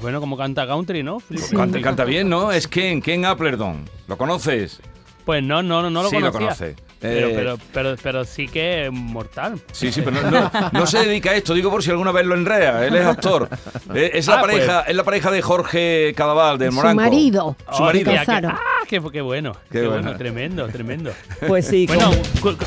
Bueno, 0.01 0.21
como 0.21 0.37
canta 0.37 0.65
country, 0.65 1.03
¿no? 1.03 1.17
Canta, 1.53 1.81
canta 1.81 2.05
bien, 2.05 2.29
¿no? 2.29 2.53
Es 2.53 2.65
Ken, 2.65 3.01
Ken 3.01 3.25
Applerdon. 3.25 3.83
¿Lo 4.07 4.17
conoces? 4.17 4.79
Pues 5.25 5.43
no, 5.43 5.61
no, 5.61 5.81
no, 5.81 5.89
no 5.89 6.03
lo 6.03 6.09
Sí, 6.09 6.17
lo 6.19 6.31
conocía. 6.31 6.55
conoce. 6.55 6.75
Pero, 7.03 7.27
Eh, 7.27 7.33
pero, 7.35 7.57
pero, 7.73 7.95
pero 8.01 8.25
sí 8.25 8.47
que 8.47 8.85
es 8.85 8.91
mortal. 8.91 9.59
Sí, 9.73 9.91
sí, 9.91 10.01
pero 10.01 10.21
no, 10.21 10.31
no- 10.31 10.51
no 10.71 10.87
se 10.87 10.99
dedica 11.05 11.31
a 11.31 11.35
esto, 11.35 11.53
digo 11.53 11.69
por 11.69 11.83
si 11.83 11.91
alguna 11.91 12.11
vez 12.13 12.25
lo 12.25 12.33
enrea. 12.33 12.85
Él 12.85 12.95
es 12.95 13.05
actor. 13.05 13.49
Eh, 13.93 14.11
Es 14.15 14.27
la, 14.27 14.35
Ah, 14.35 14.39
pues. 14.41 14.53
pareja, 14.55 14.81
es 14.87 14.95
la 14.95 15.03
pareja 15.03 15.29
de 15.31 15.41
Jorge 15.41 16.13
Cadaval, 16.15 16.57
del 16.57 16.69
Su 16.71 16.75
Moranco. 16.77 17.01
marido. 17.01 17.55
Su 17.73 17.83
marido. 17.83 18.11
Qué- 18.11 18.17
casaron. 18.17 18.51
ah, 18.51 18.59
qué, 18.87 19.01
qué 19.11 19.21
bueno. 19.21 19.51
Qué 19.69 19.81
Qué, 19.81 19.87
bueno. 19.87 20.01
bueno. 20.03 20.17
tremendo, 20.17 20.67
tremendo. 20.69 21.11
Pues 21.47 21.67
sí, 21.67 21.85
Bueno, 21.87 22.09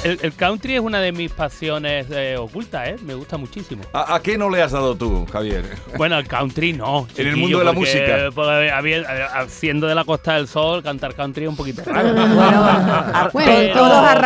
el, 0.04 0.18
el 0.22 0.32
country 0.34 0.74
es 0.74 0.80
una 0.80 1.00
de 1.00 1.10
mis 1.12 1.32
pasiones 1.32 2.06
eh, 2.10 2.36
ocultas, 2.38 2.88
¿eh? 2.88 2.96
Me 3.02 3.14
gusta 3.14 3.36
muchísimo. 3.38 3.82
¿A, 3.92 4.14
a 4.16 4.20
qué 4.22 4.36
no 4.38 4.50
le 4.50 4.62
has 4.62 4.72
dado 4.72 4.94
tú, 4.94 5.26
Javier? 5.32 5.64
Bueno, 5.96 6.18
el 6.18 6.28
country 6.28 6.74
no. 6.74 7.08
En 7.16 7.26
el 7.26 7.36
mundo 7.36 7.58
de 7.58 7.64
la 7.64 7.72
porque, 7.72 8.30
música. 8.30 9.48
siendo 9.48 9.86
de 9.86 9.94
la 9.94 10.04
Costa 10.04 10.34
del 10.34 10.46
Sol, 10.46 10.82
cantar 10.82 11.14
country 11.14 11.44
es 11.44 11.48
un 11.48 11.56
poquito 11.56 11.82
raro. 11.86 12.08
Ar- 12.18 13.30
Bueno, 13.32 13.52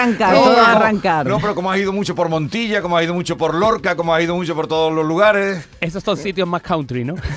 arrancar, 0.01 0.35
No, 0.35 0.45
arrancar. 0.61 1.27
No, 1.27 1.39
pero 1.41 1.55
como 1.55 1.71
has 1.71 1.79
ido 1.79 1.93
mucho 1.93 2.15
por 2.15 2.29
Montilla, 2.29 2.83
como 2.83 2.97
has 2.97 3.05
ido 3.05 3.15
mucho 3.15 3.37
por 3.37 3.55
Lorca, 3.55 3.97
como 3.97 4.15
has 4.15 4.23
ido 4.23 4.35
mucho 4.35 4.55
por 4.55 4.67
todos 4.67 4.93
los 4.93 5.05
lugares. 5.07 5.67
Esos 5.81 6.03
son 6.03 6.17
sitios 6.17 6.47
más 6.49 6.63
country, 6.63 7.05
¿no? 7.05 7.15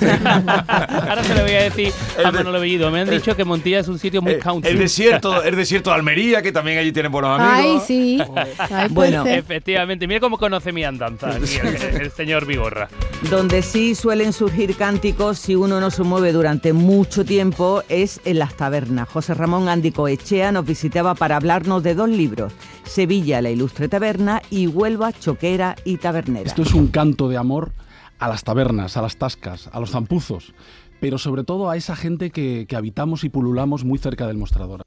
Ahora 0.68 1.22
se 1.24 1.34
lo 1.34 1.42
voy 1.42 1.52
a 1.52 1.62
decir 1.64 1.92
a 2.18 2.30
de- 2.30 2.38
Manolo 2.38 2.60
Bellido. 2.60 2.90
Me 2.90 3.00
han 3.00 3.10
dicho 3.10 3.34
que 3.36 3.44
Montilla 3.44 3.80
es 3.80 3.88
un 3.88 3.98
sitio 3.98 4.22
muy 4.22 4.32
Eh, 4.34 4.38
country. 4.38 4.70
el 4.70 4.78
desierto, 4.78 5.42
el 5.44 5.56
desierto 5.56 5.90
de 5.90 5.96
Almería, 5.96 6.42
que 6.42 6.52
también 6.52 6.78
allí 6.78 6.92
tienen 6.92 7.12
buenos 7.12 7.38
Ay, 7.40 7.64
amigos. 7.66 7.84
sí. 7.86 8.22
Ay, 8.58 8.88
Bueno. 8.90 9.22
puede 9.22 9.34
ser. 9.34 9.38
Efectivamente, 9.38 10.06
mira 10.06 10.20
cómo 10.20 10.38
conoce 10.38 10.72
mi 10.72 10.84
andanza 10.84 11.28
aquí 11.30 11.56
el, 11.62 12.00
el 12.02 12.10
señor 12.12 12.46
Vigorra. 12.46 12.88
Donde 13.30 13.62
sí 13.62 13.94
suelen 13.94 14.32
surgir 14.32 14.76
cánticos 14.76 15.38
si 15.38 15.54
uno 15.54 15.80
no 15.80 15.90
se 15.90 16.02
mueve 16.02 16.32
durante 16.32 16.72
mucho 16.72 17.24
tiempo 17.24 17.82
es 17.88 18.20
en 18.24 18.38
las 18.38 18.54
tabernas. 18.54 19.08
José 19.08 19.34
Ramón 19.34 19.68
Ándico 19.68 20.08
Echea 20.08 20.52
nos 20.52 20.64
visitaba 20.66 21.14
para 21.14 21.36
hablarnos 21.36 21.82
de 21.82 21.94
dos 21.94 22.08
libros, 22.08 22.52
Sevilla, 22.84 23.40
la 23.42 23.50
ilustre 23.50 23.88
taberna 23.88 24.42
y 24.50 24.66
Huelva, 24.66 25.12
choquera 25.12 25.76
y 25.84 25.96
tabernera. 25.96 26.46
Esto 26.46 26.62
es 26.62 26.74
un 26.74 26.88
canto 26.88 27.28
de 27.28 27.36
amor 27.36 27.72
a 28.18 28.28
las 28.28 28.44
tabernas, 28.44 28.96
a 28.96 29.02
las 29.02 29.16
tascas, 29.16 29.68
a 29.72 29.80
los 29.80 29.90
zampuzos, 29.90 30.54
pero 31.00 31.18
sobre 31.18 31.44
todo 31.44 31.70
a 31.70 31.76
esa 31.76 31.96
gente 31.96 32.30
que, 32.30 32.66
que 32.68 32.76
habitamos 32.76 33.24
y 33.24 33.28
pululamos 33.28 33.84
muy 33.84 33.98
cerca 33.98 34.26
del 34.26 34.38
mostrador. 34.38 34.82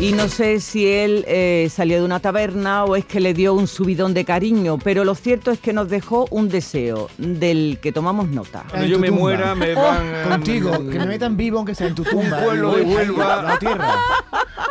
Y 0.00 0.12
no 0.12 0.28
sé 0.28 0.60
si 0.60 0.86
él 0.86 1.24
eh, 1.26 1.68
salió 1.72 1.98
de 1.98 2.04
una 2.04 2.20
taberna 2.20 2.84
o 2.84 2.94
es 2.94 3.04
que 3.04 3.18
le 3.18 3.34
dio 3.34 3.52
un 3.52 3.66
subidón 3.66 4.14
de 4.14 4.24
cariño, 4.24 4.78
pero 4.78 5.02
lo 5.04 5.16
cierto 5.16 5.50
es 5.50 5.58
que 5.58 5.72
nos 5.72 5.88
dejó 5.88 6.26
un 6.30 6.48
deseo 6.48 7.08
del 7.18 7.80
que 7.82 7.90
tomamos 7.90 8.28
nota. 8.28 8.64
Cuando 8.70 8.86
yo 8.86 9.00
me 9.00 9.08
tumba. 9.08 9.20
muera, 9.20 9.54
me 9.56 9.74
van. 9.74 10.06
eh, 10.06 10.22
Contigo, 10.28 10.70
que 10.88 10.98
me 11.00 11.06
metan 11.06 11.36
vivo 11.36 11.58
aunque 11.58 11.74
sea 11.74 11.88
en 11.88 11.96
tu 11.96 12.04
tumba. 12.04 12.38
pueblo 12.44 12.76
de 12.76 12.82
Huelva. 12.82 13.42
La 13.42 13.58
tierra. 13.58 13.94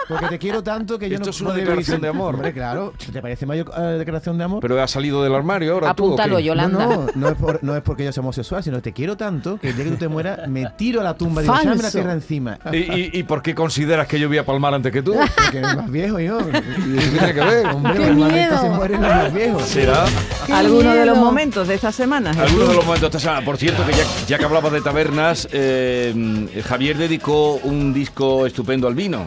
Porque 0.08 0.28
te 0.28 0.40
quiero 0.40 0.64
tanto 0.64 0.98
que 0.98 1.10
yo 1.10 1.16
Esto 1.16 1.26
no 1.26 1.32
es 1.32 1.42
una 1.42 1.50
no 1.50 1.56
declaración 1.58 2.00
de 2.00 2.08
amor. 2.08 2.36
Hombre, 2.36 2.54
claro. 2.54 2.94
¿Te 3.12 3.22
parece 3.22 3.46
mayor 3.46 3.70
eh, 3.78 3.82
declaración 4.00 4.38
de 4.38 4.46
amor? 4.46 4.60
Pero 4.62 4.82
ha 4.82 4.88
salido 4.88 5.22
del 5.24 5.36
armario 5.36 5.74
ahora 5.74 5.94
tú. 5.94 6.06
Apúntalo, 6.06 6.40
Yolanda. 6.40 6.86
No, 6.86 6.96
no, 7.08 7.12
no 7.16 7.28
es, 7.28 7.36
por- 7.36 7.62
no 7.62 7.76
es 7.76 7.82
porque 7.82 8.06
yo 8.06 8.14
sea 8.14 8.22
homosexual, 8.22 8.64
sino 8.64 8.78
que 8.78 8.84
te 8.84 8.94
quiero 8.94 9.18
tanto 9.18 9.60
que 9.60 9.72
el 9.72 9.76
día 9.76 9.84
que 9.84 9.92
tú 9.92 9.98
te 9.98 10.08
mueras 10.08 10.48
me 10.48 10.68
tiro 10.78 11.02
a 11.02 11.04
la 11.04 11.18
tumba 11.18 11.42
y 11.44 11.46
échame 11.46 11.76
la 11.84 11.92
tierra 11.92 12.14
encima. 12.14 12.58
¿Y, 12.72 12.78
y, 12.78 13.10
y 13.16 13.24
por 13.24 13.42
qué 13.42 13.54
consideras 13.54 14.08
que 14.08 14.18
yo 14.18 14.30
voy 14.30 14.38
a 14.38 14.46
palmar 14.46 14.74
antes 14.74 14.94
que 14.94 15.02
tú? 15.02 15.17
Porque 15.36 15.58
eres 15.60 15.76
más 15.76 15.92
viejo 15.92 16.20
yo. 16.20 16.40
¿Y 16.40 16.98
eso 16.98 17.12
tiene 17.12 17.34
que 17.34 17.42
ver? 17.42 17.68
Hombre, 17.68 17.94
¡Qué 17.94 18.12
miedo! 18.12 18.62
se 18.62 18.70
mueren 18.70 19.02
los 19.02 19.10
más 19.10 19.34
viejos. 19.34 19.64
¿Será? 19.64 20.06
¡Qué 20.46 20.54
¿Alguno 20.54 20.94
de 20.94 21.06
los 21.06 21.18
momentos 21.18 21.68
de 21.68 21.76
esta 21.76 21.92
semana? 21.92 22.34
Jesús? 22.34 22.50
Algunos 22.50 22.70
de 22.70 22.76
los 22.76 22.86
momentos 22.86 23.12
de 23.12 23.18
esta 23.18 23.30
semana. 23.30 23.46
Por 23.46 23.58
cierto, 23.58 23.86
que 23.86 23.92
ya, 23.94 24.04
ya 24.28 24.38
que 24.38 24.46
hablabas 24.46 24.72
de 24.72 24.82
tabernas, 24.82 25.48
eh, 25.52 26.48
Javier 26.66 26.98
dedicó 26.98 27.56
un 27.64 27.94
disco 27.94 28.46
estupendo 28.46 28.88
al 28.88 28.96
vino. 28.96 29.26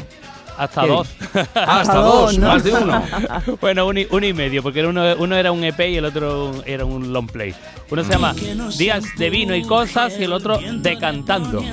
Hasta 0.60 0.82
¿Qué? 0.82 0.88
dos. 0.88 1.08
Ah, 1.54 1.80
hasta 1.80 1.94
dos, 1.94 2.14
dos, 2.20 2.38
¿no? 2.38 2.48
más 2.48 2.62
de 2.62 2.72
uno. 2.74 3.02
bueno, 3.62 3.86
uno 3.86 4.00
y, 4.00 4.06
uno 4.10 4.26
y 4.26 4.34
medio, 4.34 4.62
porque 4.62 4.84
uno, 4.84 5.02
uno 5.18 5.36
era 5.36 5.52
un 5.52 5.64
EP 5.64 5.80
y 5.88 5.96
el 5.96 6.04
otro 6.04 6.52
era 6.66 6.84
un 6.84 7.14
long 7.14 7.26
play. 7.26 7.54
Uno 7.90 8.04
se 8.04 8.10
llama 8.10 8.34
Días 8.76 9.04
de 9.16 9.30
vino 9.30 9.54
y 9.54 9.62
cosas 9.64 10.14
y 10.18 10.24
el 10.24 10.32
otro 10.34 10.58
Decantando. 10.58 11.64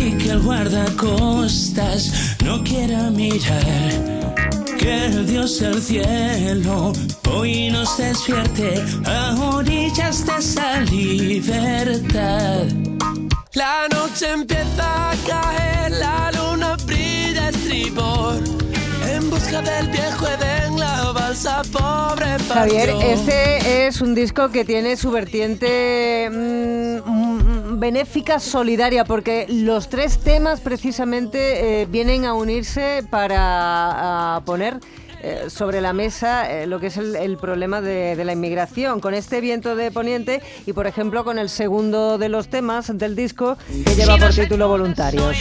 Y 0.00 0.12
que 0.16 0.30
el 0.30 0.40
guardacostas 0.40 2.36
no 2.44 2.62
quiera 2.64 3.10
mirar. 3.10 4.34
Que 4.78 5.06
el 5.06 5.26
Dios 5.26 5.60
del 5.60 5.82
cielo 5.82 6.92
hoy 7.30 7.70
nos 7.70 7.98
despierte 7.98 8.82
a 9.04 9.36
orillas 9.54 10.24
de 10.26 10.32
esa 10.38 10.80
libertad. 10.80 12.64
La 13.52 13.88
noche 13.92 14.32
empieza 14.32 15.10
a 15.10 15.14
caer, 15.28 15.92
la 15.92 16.30
luna 16.32 16.76
brilla 16.86 17.50
estribor. 17.50 18.38
En 19.06 19.28
busca 19.28 19.60
del 19.60 19.88
viejo 19.88 20.26
Edén, 20.28 20.78
la 20.78 21.12
balsa 21.12 21.62
pobre 21.70 22.38
Javier, 22.48 22.90
partió. 22.90 23.10
este 23.10 23.86
es 23.86 24.00
un 24.00 24.14
disco 24.14 24.50
que 24.50 24.64
tiene 24.64 24.96
su 24.96 25.10
vertiente 25.10 26.30
mm, 26.30 26.79
benéfica 27.80 28.38
solidaria, 28.38 29.04
porque 29.04 29.46
los 29.48 29.88
tres 29.88 30.18
temas 30.18 30.60
precisamente 30.60 31.82
eh, 31.82 31.86
vienen 31.86 32.26
a 32.26 32.34
unirse 32.34 33.02
para 33.10 34.36
a 34.36 34.40
poner 34.44 34.78
eh, 35.22 35.46
sobre 35.50 35.80
la 35.82 35.92
mesa 35.92 36.50
eh, 36.50 36.66
lo 36.66 36.78
que 36.80 36.86
es 36.86 36.96
el, 36.96 37.14
el 37.16 37.36
problema 37.36 37.80
de, 37.80 38.16
de 38.16 38.24
la 38.24 38.32
inmigración. 38.32 39.00
Con 39.00 39.12
este 39.14 39.40
viento 39.40 39.76
de 39.76 39.90
poniente 39.90 40.40
y, 40.66 40.72
por 40.72 40.86
ejemplo, 40.86 41.24
con 41.24 41.38
el 41.38 41.48
segundo 41.48 42.16
de 42.18 42.28
los 42.28 42.48
temas 42.48 42.96
del 42.96 43.16
disco 43.16 43.56
que 43.84 43.94
lleva 43.94 44.16
por 44.18 44.30
título 44.34 44.68
Voluntarios. 44.68 45.36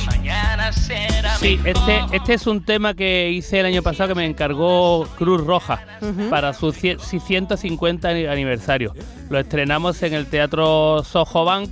Sí, 1.39 1.59
este, 1.63 2.01
este 2.11 2.33
es 2.33 2.47
un 2.47 2.63
tema 2.65 2.93
que 2.93 3.29
hice 3.31 3.59
el 3.61 3.65
año 3.67 3.81
pasado 3.81 4.09
que 4.09 4.15
me 4.15 4.25
encargó 4.25 5.07
Cruz 5.17 5.45
Roja 5.45 5.85
para 6.29 6.53
su 6.53 6.73
cie- 6.73 6.99
su 6.99 7.19
150 7.21 8.09
ani- 8.09 8.25
aniversario. 8.25 8.93
Lo 9.29 9.39
estrenamos 9.39 10.01
en 10.03 10.13
el 10.13 10.25
Teatro 10.25 11.03
Soho 11.05 11.45
Bank 11.45 11.69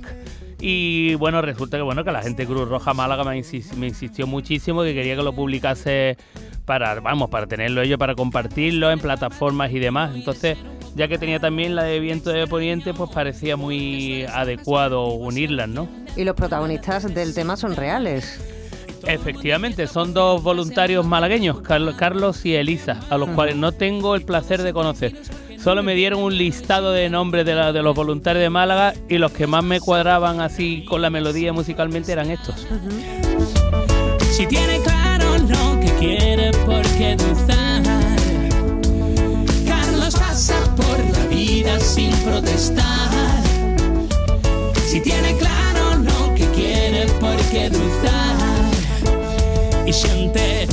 y 0.60 1.14
bueno, 1.14 1.40
resulta 1.42 1.76
que 1.76 1.82
bueno 1.82 2.04
que 2.04 2.10
la 2.12 2.22
gente 2.22 2.42
de 2.42 2.48
Cruz 2.48 2.68
Roja 2.68 2.94
Málaga 2.94 3.24
me, 3.24 3.36
insis- 3.38 3.74
me 3.74 3.86
insistió 3.88 4.26
muchísimo 4.26 4.82
que 4.82 4.94
quería 4.94 5.16
que 5.16 5.22
lo 5.22 5.32
publicase 5.32 6.16
para, 6.64 7.00
vamos, 7.00 7.30
para 7.30 7.46
tenerlo 7.46 7.80
ellos, 7.82 7.98
para 7.98 8.14
compartirlo 8.14 8.90
en 8.90 8.98
plataformas 8.98 9.72
y 9.72 9.78
demás. 9.78 10.14
Entonces, 10.14 10.58
ya 10.94 11.06
que 11.08 11.16
tenía 11.18 11.38
también 11.38 11.74
la 11.76 11.84
de 11.84 12.00
Viento 12.00 12.30
de 12.30 12.46
Poniente, 12.46 12.92
pues 12.92 13.10
parecía 13.10 13.56
muy 13.56 14.24
adecuado 14.24 15.06
unirlas, 15.06 15.68
¿no? 15.68 15.88
Y 16.16 16.24
los 16.24 16.34
protagonistas 16.34 17.14
del 17.14 17.34
tema 17.34 17.56
son 17.56 17.76
reales. 17.76 18.40
Efectivamente, 19.06 19.86
son 19.86 20.12
dos 20.12 20.42
voluntarios 20.42 21.06
malagueños, 21.06 21.60
Carlos, 21.60 22.44
y 22.44 22.54
Elisa, 22.56 22.98
a 23.08 23.16
los 23.16 23.28
cuales 23.30 23.54
no 23.54 23.70
tengo 23.72 24.16
el 24.16 24.22
placer 24.24 24.62
de 24.62 24.72
conocer. 24.72 25.14
Solo 25.62 25.82
me 25.82 25.94
dieron 25.94 26.22
un 26.22 26.36
listado 26.36 26.92
de 26.92 27.10
nombres 27.10 27.44
de, 27.44 27.54
la- 27.54 27.72
de 27.72 27.82
los 27.82 27.94
voluntarios 27.94 28.42
de 28.42 28.50
Málaga 28.50 28.94
y 29.08 29.18
los 29.18 29.32
que 29.32 29.46
más 29.46 29.64
me 29.64 29.80
cuadraban 29.80 30.40
así 30.40 30.84
con 30.88 31.02
la 31.02 31.10
melodía 31.10 31.52
musicalmente 31.52 32.12
eran 32.12 32.30
estos. 32.30 32.66
Si 34.30 34.46
tiene 34.46 34.78
claro 34.80 35.36
lo 35.38 35.80
que 35.80 35.92
quiere, 35.98 36.52
¿por 36.64 36.82
qué 36.96 37.16
dudar? 37.16 37.82
Carlos 39.66 40.14
pasa 40.16 40.54
por 40.76 40.98
la 41.12 41.26
vida 41.28 41.78
sin 41.80 42.12
protestar. 42.18 43.10
Si 44.86 45.00
tiene 45.00 45.36
claro 45.36 45.96
lo 46.02 46.34
que 46.34 46.46
quiere, 46.52 47.06
¿por 47.20 47.36
qué 47.50 47.68
dudar? 47.68 48.36
Y 49.86 49.92
siente 49.92 50.66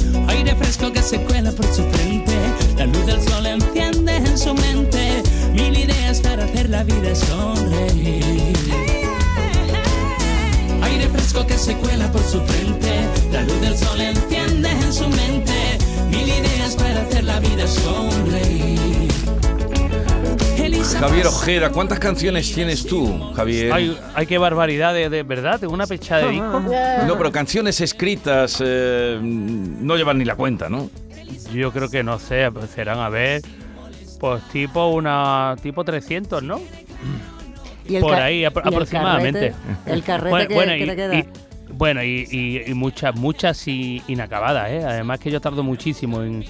Javier 21.00 21.28
Ojeda, 21.28 21.70
¿cuántas 21.72 22.00
canciones 22.00 22.52
tienes 22.54 22.86
tú, 22.86 23.32
Javier? 23.36 23.72
Ay, 23.74 23.98
ay, 24.16 24.26
qué 24.26 24.38
barbaridad, 24.38 24.94
de, 24.94 25.10
de 25.10 25.24
verdad, 25.24 25.60
tengo 25.60 25.74
una 25.74 25.88
pecha 25.88 26.18
de 26.18 26.30
disco. 26.32 26.62
No, 27.08 27.18
pero 27.18 27.32
canciones 27.32 27.82
escritas 27.82 28.62
eh, 28.66 29.20
no 29.22 29.96
llevan 29.98 30.18
ni 30.18 30.26
la 30.26 30.36
cuenta, 30.36 30.70
¿no? 30.70 30.90
Yo 31.54 31.72
creo 31.72 31.90
que 31.90 32.04
no 32.04 32.18
sé, 32.18 32.50
serán 32.74 33.00
a 33.00 33.10
ver, 33.10 33.42
pues 34.20 34.42
tipo 34.52 34.88
una, 34.88 35.56
tipo 35.62 35.84
300, 35.84 36.42
¿no? 36.44 36.60
Y 37.88 37.96
el 37.98 38.02
Por 38.02 38.16
ahí, 38.16 38.42
apro- 38.44 38.64
y 38.64 38.68
el 38.70 38.74
aproximadamente. 38.74 39.52
carrete- 39.54 39.94
el 39.94 40.04
carrete 40.04 40.48
que- 40.48 40.56
que 40.80 40.86
te 40.88 40.96
queda. 40.96 41.16
y- 41.16 41.26
bueno, 41.72 42.04
y, 42.04 42.26
y- 42.32 42.72
y 42.72 42.74
muchas, 42.74 43.16
muchas 43.16 43.68
y- 43.68 44.02
inacabadas, 44.08 44.70
¿eh? 44.72 44.84
Además 44.84 45.20
que 45.20 45.30
yo 45.30 45.40
tardo 45.42 45.62
muchísimo 45.62 46.24
en... 46.24 46.46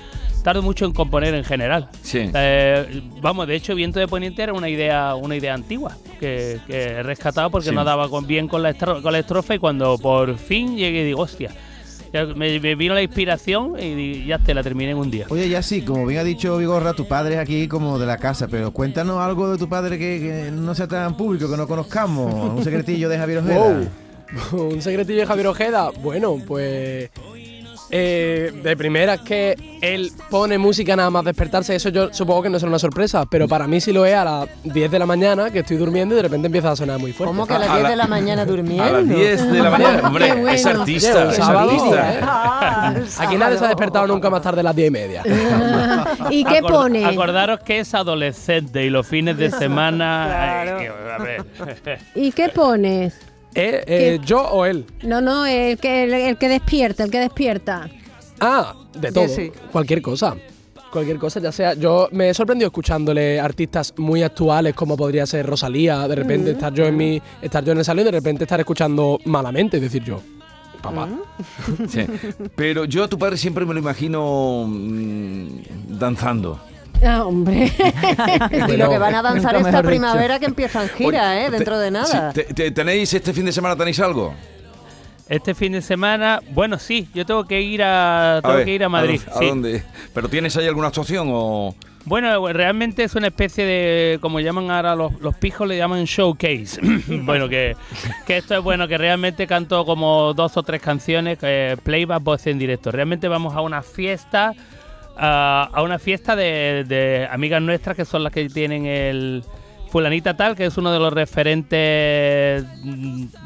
Tardo 0.45 0.61
mucho 0.61 0.85
en 0.85 0.91
componer 0.93 1.33
en 1.33 1.43
general. 1.43 1.89
Sí. 2.03 2.29
Eh, 2.33 3.01
vamos, 3.19 3.47
de 3.47 3.55
hecho, 3.55 3.73
Viento 3.73 3.99
de 3.99 4.07
Poniente 4.07 4.43
era 4.43 4.53
una 4.53 4.69
idea, 4.69 5.15
una 5.15 5.35
idea 5.35 5.55
antigua 5.55 5.97
que, 6.19 6.59
que 6.67 6.83
he 6.83 7.03
rescatado 7.03 7.49
porque 7.49 7.69
Sí. 7.69 7.75
no 7.75 7.83
daba 7.83 8.07
con- 8.09 8.27
bien 8.27 8.47
con 8.47 8.61
la, 8.61 8.69
estro- 8.69 9.01
con 9.01 9.11
la 9.11 9.17
estrofa 9.19 9.55
y 9.55 9.59
cuando 9.59 9.97
por 9.97 10.37
fin 10.37 10.77
llegué 10.77 11.03
digo, 11.03 11.21
hostia, 11.23 11.49
me, 12.35 12.59
me 12.59 12.75
vino 12.75 12.93
la 12.93 13.01
inspiración 13.01 13.73
y 13.81 14.23
ya 14.27 14.37
te 14.37 14.53
la 14.53 14.61
terminé 14.61 14.91
en 14.91 14.97
un 14.97 15.09
día. 15.09 15.25
Oye, 15.29 15.49
ya 15.49 15.63
sí, 15.63 15.81
como 15.81 16.05
bien 16.05 16.21
ha 16.21 16.23
dicho 16.23 16.55
Vigorra, 16.57 16.93
tu 16.93 17.07
padre 17.07 17.33
es 17.33 17.39
aquí 17.41 17.67
como 17.67 17.97
de 17.97 18.05
la 18.05 18.17
casa, 18.17 18.47
pero 18.47 18.71
cuéntanos 18.71 19.17
algo 19.19 19.49
de 19.49 19.57
tu 19.57 19.67
padre 19.67 19.97
que, 19.97 20.19
que 20.19 20.51
no 20.51 20.75
sea 20.75 20.87
tan 20.87 21.17
público, 21.17 21.49
que 21.49 21.57
no 21.57 21.67
conozcamos. 21.67 22.55
Un 22.55 22.63
secretillo 22.63 23.09
de 23.09 23.17
Javier 23.17 23.39
Ojeda. 23.39 23.55
Wow. 24.51 24.69
Un 24.73 24.81
secretillo 24.81 25.19
de 25.19 25.25
Javier 25.27 25.47
Ojeda. 25.47 25.91
Bueno, 26.01 26.37
pues. 26.47 27.09
Eh, 27.97 28.51
de 28.61 28.75
primeras 28.75 29.21
que 29.21 29.55
él 29.81 30.11
pone 30.29 30.57
música 30.57 30.95
nada 30.97 31.09
más 31.09 31.23
despertarse, 31.23 31.73
eso 31.75 31.87
yo 31.89 32.13
supongo 32.13 32.43
que 32.43 32.49
no 32.49 32.59
será 32.59 32.69
una 32.69 32.79
sorpresa, 32.79 33.25
pero 33.25 33.47
para 33.47 33.67
mí 33.67 33.79
sí 33.79 33.93
lo 33.93 34.05
es 34.05 34.15
a 34.15 34.25
las 34.25 34.49
10 34.65 34.91
de 34.91 34.99
la 34.99 35.05
mañana, 35.05 35.49
que 35.49 35.59
estoy 35.59 35.77
durmiendo 35.77 36.13
y 36.13 36.17
de 36.17 36.23
repente 36.23 36.47
empieza 36.47 36.71
a 36.71 36.75
sonar 36.75 36.99
muy 36.99 37.13
fuerte. 37.13 37.29
¿Cómo 37.29 37.47
que 37.47 37.53
a 37.53 37.59
las 37.59 37.73
10 37.73 37.87
de 37.87 37.95
la 37.95 38.07
mañana 38.07 38.45
durmiendo? 38.45 38.83
A 38.83 38.91
las 38.91 39.07
10 39.07 39.51
de 39.51 39.59
la 39.59 39.69
mañana. 39.69 40.01
Hombre, 40.07 40.53
es 40.53 40.65
artista, 40.65 41.23
un 41.23 41.29
es 41.29 41.35
sábado, 41.37 41.69
artista. 41.71 42.13
¿eh? 42.13 42.19
Ah, 42.21 42.93
Aquí 43.19 43.37
nadie 43.37 43.57
se 43.57 43.63
ha 43.65 43.67
despertado 43.69 44.07
nunca 44.07 44.29
más 44.29 44.41
tarde 44.41 44.57
de 44.57 44.63
las 44.63 44.75
10 44.75 44.87
y 44.87 44.91
media. 44.91 45.23
¿Y 46.29 46.43
qué 46.43 46.61
Acor- 46.61 46.69
pone? 46.71 47.05
Acordaros 47.05 47.59
que 47.61 47.79
es 47.79 47.93
adolescente 47.93 48.83
y 48.83 48.89
los 48.89 49.07
fines 49.07 49.37
de 49.37 49.51
semana. 49.51 50.61
ay, 50.61 50.69
que- 50.79 50.89
a 50.89 51.17
ver. 51.23 51.45
¿Y 52.13 52.31
qué 52.33 52.49
pones? 52.49 53.17
¿Eh? 53.55 53.83
Eh, 53.87 54.19
¿Yo 54.25 54.41
o 54.41 54.65
él? 54.65 54.85
No, 55.03 55.21
no, 55.21 55.45
el 55.45 55.77
que, 55.77 56.03
el, 56.03 56.13
el 56.13 56.37
que 56.37 56.49
despierta, 56.49 57.05
el 57.05 57.11
que 57.11 57.19
despierta. 57.19 57.89
Ah, 58.39 58.75
de 58.93 59.11
todo. 59.11 59.27
sí. 59.27 59.51
Cualquier 59.71 60.01
cosa. 60.01 60.35
Cualquier 60.91 61.17
cosa, 61.17 61.39
ya 61.39 61.51
sea. 61.51 61.73
Yo 61.73 62.09
me 62.11 62.29
he 62.29 62.33
sorprendido 62.33 62.67
escuchándole 62.67 63.39
artistas 63.39 63.93
muy 63.97 64.23
actuales, 64.23 64.73
como 64.75 64.95
podría 64.95 65.25
ser 65.25 65.45
Rosalía. 65.45 66.07
De 66.07 66.15
repente 66.15 66.51
estar 66.51 66.73
yo 66.73 66.85
en 66.85 66.97
mi. 66.97 67.21
estar 67.41 67.63
yo 67.63 67.71
en 67.71 67.79
el 67.79 67.85
salón 67.85 68.01
y 68.01 68.05
de 68.05 68.11
repente 68.11 68.43
estar 68.43 68.59
escuchando 68.59 69.19
malamente, 69.25 69.77
es 69.77 69.83
decir, 69.83 70.03
yo. 70.03 70.21
Papá. 70.81 71.09
Sí. 71.89 72.05
Pero 72.55 72.85
yo 72.85 73.05
a 73.05 73.07
tu 73.07 73.17
padre 73.17 73.37
siempre 73.37 73.65
me 73.65 73.73
lo 73.73 73.79
imagino 73.79 74.65
mm, 74.67 75.97
danzando. 75.97 76.59
Ah, 77.03 77.25
hombre. 77.25 77.71
Y 78.73 78.77
lo 78.77 78.89
que 78.89 78.97
van 78.97 79.15
a 79.15 79.21
danzar 79.21 79.55
esta 79.55 79.81
primavera 79.83 80.39
que 80.39 80.45
empiezan 80.45 80.87
gira, 80.89 81.31
Oye, 81.31 81.45
¿eh? 81.45 81.49
Dentro 81.49 81.77
te- 81.77 81.83
de 81.83 81.91
nada. 81.91 82.31
sí, 82.33 82.41
te- 82.43 82.53
te- 82.53 82.71
¿Tenéis 82.71 83.13
este 83.13 83.33
fin 83.33 83.45
de 83.45 83.51
semana, 83.51 83.75
tenéis 83.75 83.99
algo? 83.99 84.33
Este 85.27 85.55
fin 85.55 85.71
de 85.71 85.81
semana, 85.81 86.39
bueno, 86.51 86.77
sí, 86.77 87.09
yo 87.13 87.25
tengo 87.25 87.45
que 87.45 87.59
ir 87.59 87.81
a, 87.83 88.39
tengo 88.43 88.57
ver, 88.57 88.65
que 88.65 88.71
ir 88.75 88.83
a 88.83 88.89
Madrid. 88.89 89.19
¿A 89.33 89.39
sí. 89.39 89.47
dónde? 89.47 89.83
¿Pero 90.13 90.29
tienes 90.29 90.55
ahí 90.57 90.67
alguna 90.67 90.87
actuación 90.89 91.27
o...? 91.31 91.73
Bueno, 92.07 92.53
realmente 92.53 93.03
es 93.03 93.15
una 93.15 93.25
especie 93.27 93.65
de, 93.65 94.19
como 94.21 94.39
llaman 94.39 94.69
ahora 94.69 94.95
los, 94.95 95.19
los 95.21 95.35
pijos, 95.35 95.67
le 95.67 95.75
llaman 95.77 96.03
showcase. 96.05 96.79
bueno, 97.23 97.49
que, 97.49 97.75
que 98.27 98.37
esto 98.37 98.55
es 98.55 98.63
bueno, 98.63 98.87
que 98.87 98.99
realmente 98.99 99.47
canto 99.47 99.83
como 99.85 100.35
dos 100.35 100.55
o 100.57 100.61
tres 100.61 100.79
canciones, 100.83 101.39
eh, 101.41 101.75
playback, 101.81 102.21
voz 102.21 102.45
en 102.45 102.59
directo. 102.59 102.91
Realmente 102.91 103.27
vamos 103.27 103.55
a 103.55 103.61
una 103.61 103.81
fiesta, 103.81 104.53
a, 105.17 105.69
a 105.73 105.81
una 105.83 105.99
fiesta 105.99 106.35
de, 106.35 106.83
de 106.87 107.27
amigas 107.31 107.61
nuestras 107.61 107.95
que 107.95 108.05
son 108.05 108.23
las 108.23 108.31
que 108.33 108.47
tienen 108.49 108.85
el 108.85 109.43
fulanita 109.91 110.35
tal, 110.35 110.55
que 110.55 110.65
es 110.65 110.77
uno 110.77 110.91
de 110.91 110.99
los 110.99 111.13
referentes 111.13 112.65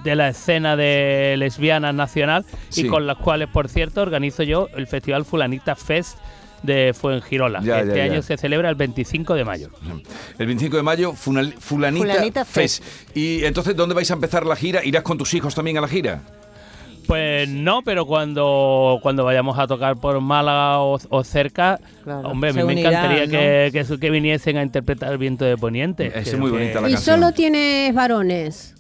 de 0.04 0.16
la 0.16 0.30
escena 0.30 0.76
de 0.76 1.36
lesbianas 1.38 1.94
nacional 1.94 2.46
Sí. 2.70 2.82
y 2.82 2.88
con 2.88 3.06
las 3.06 3.18
cuales, 3.18 3.50
por 3.50 3.70
cierto, 3.70 4.02
organizo 4.02 4.44
yo 4.44 4.68
el 4.76 4.88
festival 4.88 5.26
Fulanita 5.26 5.76
Fest 5.76 6.18
de 6.64 6.94
Fuengirola. 6.94 7.62
Ya, 7.62 7.80
este 7.82 7.98
ya, 7.98 8.06
ya. 8.08 8.12
año 8.14 8.22
se 8.22 8.36
celebra 8.38 8.70
el 8.70 8.76
25 8.76 9.34
de 9.36 9.46
mayo. 9.46 9.70
El 10.38 10.48
25 10.48 10.76
de 10.78 10.84
mayo, 10.84 11.14
Funal- 11.14 11.54
Fulanita, 11.58 12.06
Fulanita 12.14 12.46
Fest. 12.46 12.84
Y 13.16 13.46
entonces, 13.46 13.76
¿dónde 13.76 13.96
vais 13.96 14.10
a 14.12 14.16
empezar 14.16 14.46
la 14.46 14.56
gira? 14.56 14.84
¿Irás 14.84 15.04
con 15.04 15.18
tus 15.18 15.34
hijos 15.36 15.56
también 15.56 15.78
a 15.78 15.82
la 15.82 15.88
gira? 15.88 16.22
Pues 17.10 17.50
no, 17.50 17.82
pero 17.82 18.06
cuando, 18.06 19.00
cuando 19.02 19.26
vayamos 19.26 19.58
a 19.58 19.66
tocar 19.66 19.96
por 19.98 20.22
Málaga 20.22 20.80
o, 20.80 21.00
o 21.10 21.24
cerca, 21.24 21.80
Claro. 22.04 22.30
hombre, 22.30 22.52
a 22.52 22.54
mí 22.54 22.64
me 22.64 22.80
encantaría 22.80 23.26
¿no? 23.26 23.32
que, 23.32 23.98
que, 24.00 24.10
viniesen 24.12 24.58
a 24.58 24.62
interpretar 24.64 25.12
el 25.12 25.18
viento 25.18 25.44
de 25.44 25.58
Poniente. 25.58 26.12
Es 26.14 26.38
muy 26.38 26.52
que- 26.52 26.58
bonita 26.58 26.82
la 26.82 26.90
y 26.90 26.94
canción. 26.94 27.20
solo 27.20 27.32
tienes 27.34 27.94
varones. 27.96 28.76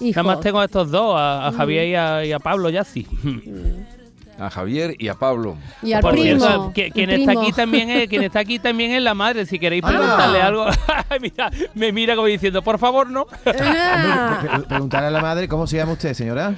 Hijos. 0.00 0.16
Nada 0.16 0.34
más 0.34 0.40
tengo 0.40 0.58
a 0.58 0.64
estos 0.64 0.90
dos, 0.90 1.14
a, 1.16 1.46
a 1.46 1.52
Javier 1.52 1.86
y 1.86 1.94
a, 1.94 2.24
y 2.24 2.32
a 2.32 2.40
Pablo 2.40 2.70
ya 2.70 2.82
sí. 2.82 3.06
A 4.36 4.50
Javier 4.50 4.96
y 4.98 5.06
a 5.06 5.14
Pablo. 5.14 5.56
Y 5.80 5.92
al 5.92 6.00
Por 6.00 6.10
primo. 6.10 6.40
cierto, 6.44 6.72
quien 6.92 7.08
está 7.10 7.30
aquí 7.40 7.52
también 7.52 7.88
es, 7.88 8.08
quien 8.08 8.24
está 8.24 8.40
aquí 8.40 8.58
también 8.58 8.90
es 8.90 9.00
la 9.00 9.14
madre. 9.14 9.46
Si 9.46 9.60
queréis 9.60 9.84
Ah. 9.84 9.88
preguntarle 9.90 10.42
algo, 10.42 10.66
mira, 11.22 11.50
me 11.74 11.92
mira 11.92 12.16
como 12.16 12.26
diciendo, 12.26 12.60
por 12.60 12.80
favor, 12.80 13.08
no. 13.08 13.28
Ah, 13.46 14.38
Pre- 14.40 14.60
Preguntarle 14.66 15.06
a 15.06 15.10
la 15.12 15.20
madre 15.20 15.46
cómo 15.46 15.68
se 15.68 15.76
llama 15.76 15.92
usted, 15.92 16.14
señora. 16.14 16.52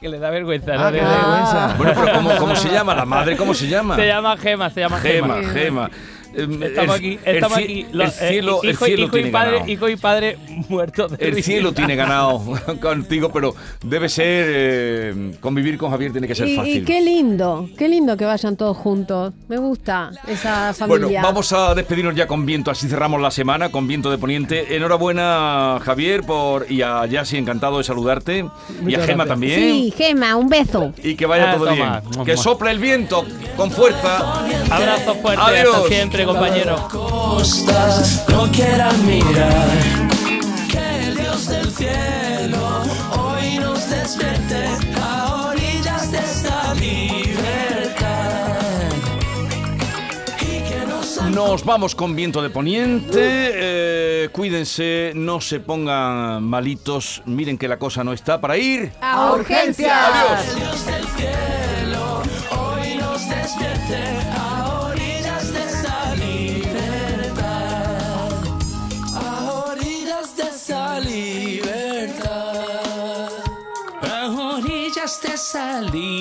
Que 0.00 0.08
le 0.08 0.18
da 0.18 0.30
vergüenza. 0.30 0.72
Ah, 0.74 0.76
¿no? 0.76 0.92
qué 0.92 0.98
Le- 1.02 1.08
vergüenza. 1.08 1.74
Bueno, 1.78 1.92
pero 1.94 2.12
¿cómo, 2.14 2.36
cómo 2.36 2.56
se 2.56 2.68
llama? 2.68 2.94
¿La 2.94 3.06
madre 3.06 3.36
cómo 3.36 3.54
se 3.54 3.66
llama? 3.66 3.96
Se 3.96 4.06
llama 4.06 4.36
Gema, 4.36 4.70
se 4.70 4.80
llama 4.80 4.98
Gema. 4.98 5.34
Gema, 5.36 5.52
Gema. 5.52 5.90
Estamos 6.36 6.84
el- 6.84 6.90
aquí, 6.90 7.18
el 7.24 7.34
estamos 7.36 7.58
cie- 7.58 7.64
aquí. 7.64 7.86
el 7.92 8.00
eh, 8.00 8.10
cielo, 8.10 8.60
el 8.62 8.70
hijo, 8.70 8.84
cielo 8.84 9.02
hijo 9.04 9.12
tiene 9.12 9.28
y 9.28 9.32
padre, 9.32 9.50
ganado. 9.52 9.70
hijo 9.72 9.88
y 9.88 9.96
padre 9.96 10.38
muertos 10.68 11.16
de 11.16 11.26
El 11.26 11.34
risa. 11.34 11.46
cielo 11.46 11.72
tiene 11.72 11.96
ganado 11.96 12.42
contigo, 12.80 13.30
pero 13.32 13.54
debe 13.82 14.08
ser. 14.08 14.46
eh, 14.48 15.32
convivir 15.40 15.78
con 15.78 15.90
Javier 15.90 16.12
tiene 16.12 16.26
que 16.26 16.34
ser 16.34 16.48
y, 16.48 16.52
y 16.52 16.56
fácil. 16.56 16.84
qué 16.84 17.00
lindo, 17.00 17.68
qué 17.78 17.88
lindo 17.88 18.16
que 18.16 18.24
vayan 18.24 18.56
todos 18.56 18.76
juntos. 18.76 19.32
Me 19.48 19.56
gusta 19.58 20.10
esa 20.28 20.72
Bueno, 20.86 21.04
familia. 21.04 21.22
vamos 21.22 21.52
a 21.52 21.74
despedirnos 21.74 22.14
ya 22.14 22.26
con 22.26 22.44
viento, 22.46 22.70
así 22.70 22.88
cerramos 22.88 23.20
la 23.20 23.30
semana 23.30 23.70
con 23.70 23.86
viento 23.88 24.10
de 24.10 24.18
poniente. 24.18 24.76
Enhorabuena, 24.76 25.78
Javier, 25.82 26.22
por 26.22 26.70
y 26.70 26.82
a 26.82 27.06
Yasi, 27.06 27.36
encantado 27.38 27.78
de 27.78 27.84
saludarte. 27.84 28.44
y 28.86 28.94
a 28.94 29.04
Gema 29.04 29.24
también. 29.26 29.58
Sí, 29.60 29.94
Gema, 29.96 30.36
un 30.36 30.48
beso. 30.48 30.92
Y 31.02 31.14
que 31.14 31.26
vaya 31.26 31.52
Ah, 31.52 31.54
todo 31.56 31.66
toma. 31.66 32.00
bien. 32.00 32.24
Que 32.24 32.36
sople 32.36 32.70
el 32.70 32.78
viento 32.78 33.24
con 33.56 33.70
fuerza. 33.70 34.42
Abrazo 34.70 35.14
fuerte, 35.16 35.42
Adiós. 35.42 35.74
hasta 35.76 35.88
siempre, 35.88 36.25
compañero. 36.26 36.88
costas 36.90 38.24
no 38.28 38.50
quieran 38.50 39.06
mirar. 39.06 39.68
Que 40.70 41.04
el 41.08 41.16
Dios 41.16 41.48
del 41.48 41.70
cielo 41.70 42.82
hoy 43.18 43.58
nos 43.58 43.88
despierte 43.88 44.66
a 45.00 45.46
orillas 45.50 46.10
de 46.10 46.18
esta 46.18 46.74
libertad. 46.74 48.56
Y 50.40 50.68
que 50.68 50.86
nos 50.86 51.22
Nos 51.22 51.64
vamos 51.64 51.94
con 51.94 52.14
viento 52.16 52.42
de 52.42 52.50
poniente. 52.50 53.18
eh, 53.22 54.28
cuídense, 54.32 55.12
no 55.14 55.40
se 55.40 55.60
pongan 55.60 56.42
malitos. 56.42 57.22
Miren 57.26 57.56
que 57.58 57.68
la 57.68 57.78
cosa 57.78 58.02
no 58.04 58.12
está 58.12 58.40
para 58.40 58.56
ir. 58.56 58.92
¡A 59.00 59.32
urgencias! 59.32 59.92
Adiós. 59.92 60.56
Dios 60.56 60.86
del 60.86 61.04
cielo 61.16 61.55
esa 75.06 75.80
libertad. 75.82 76.16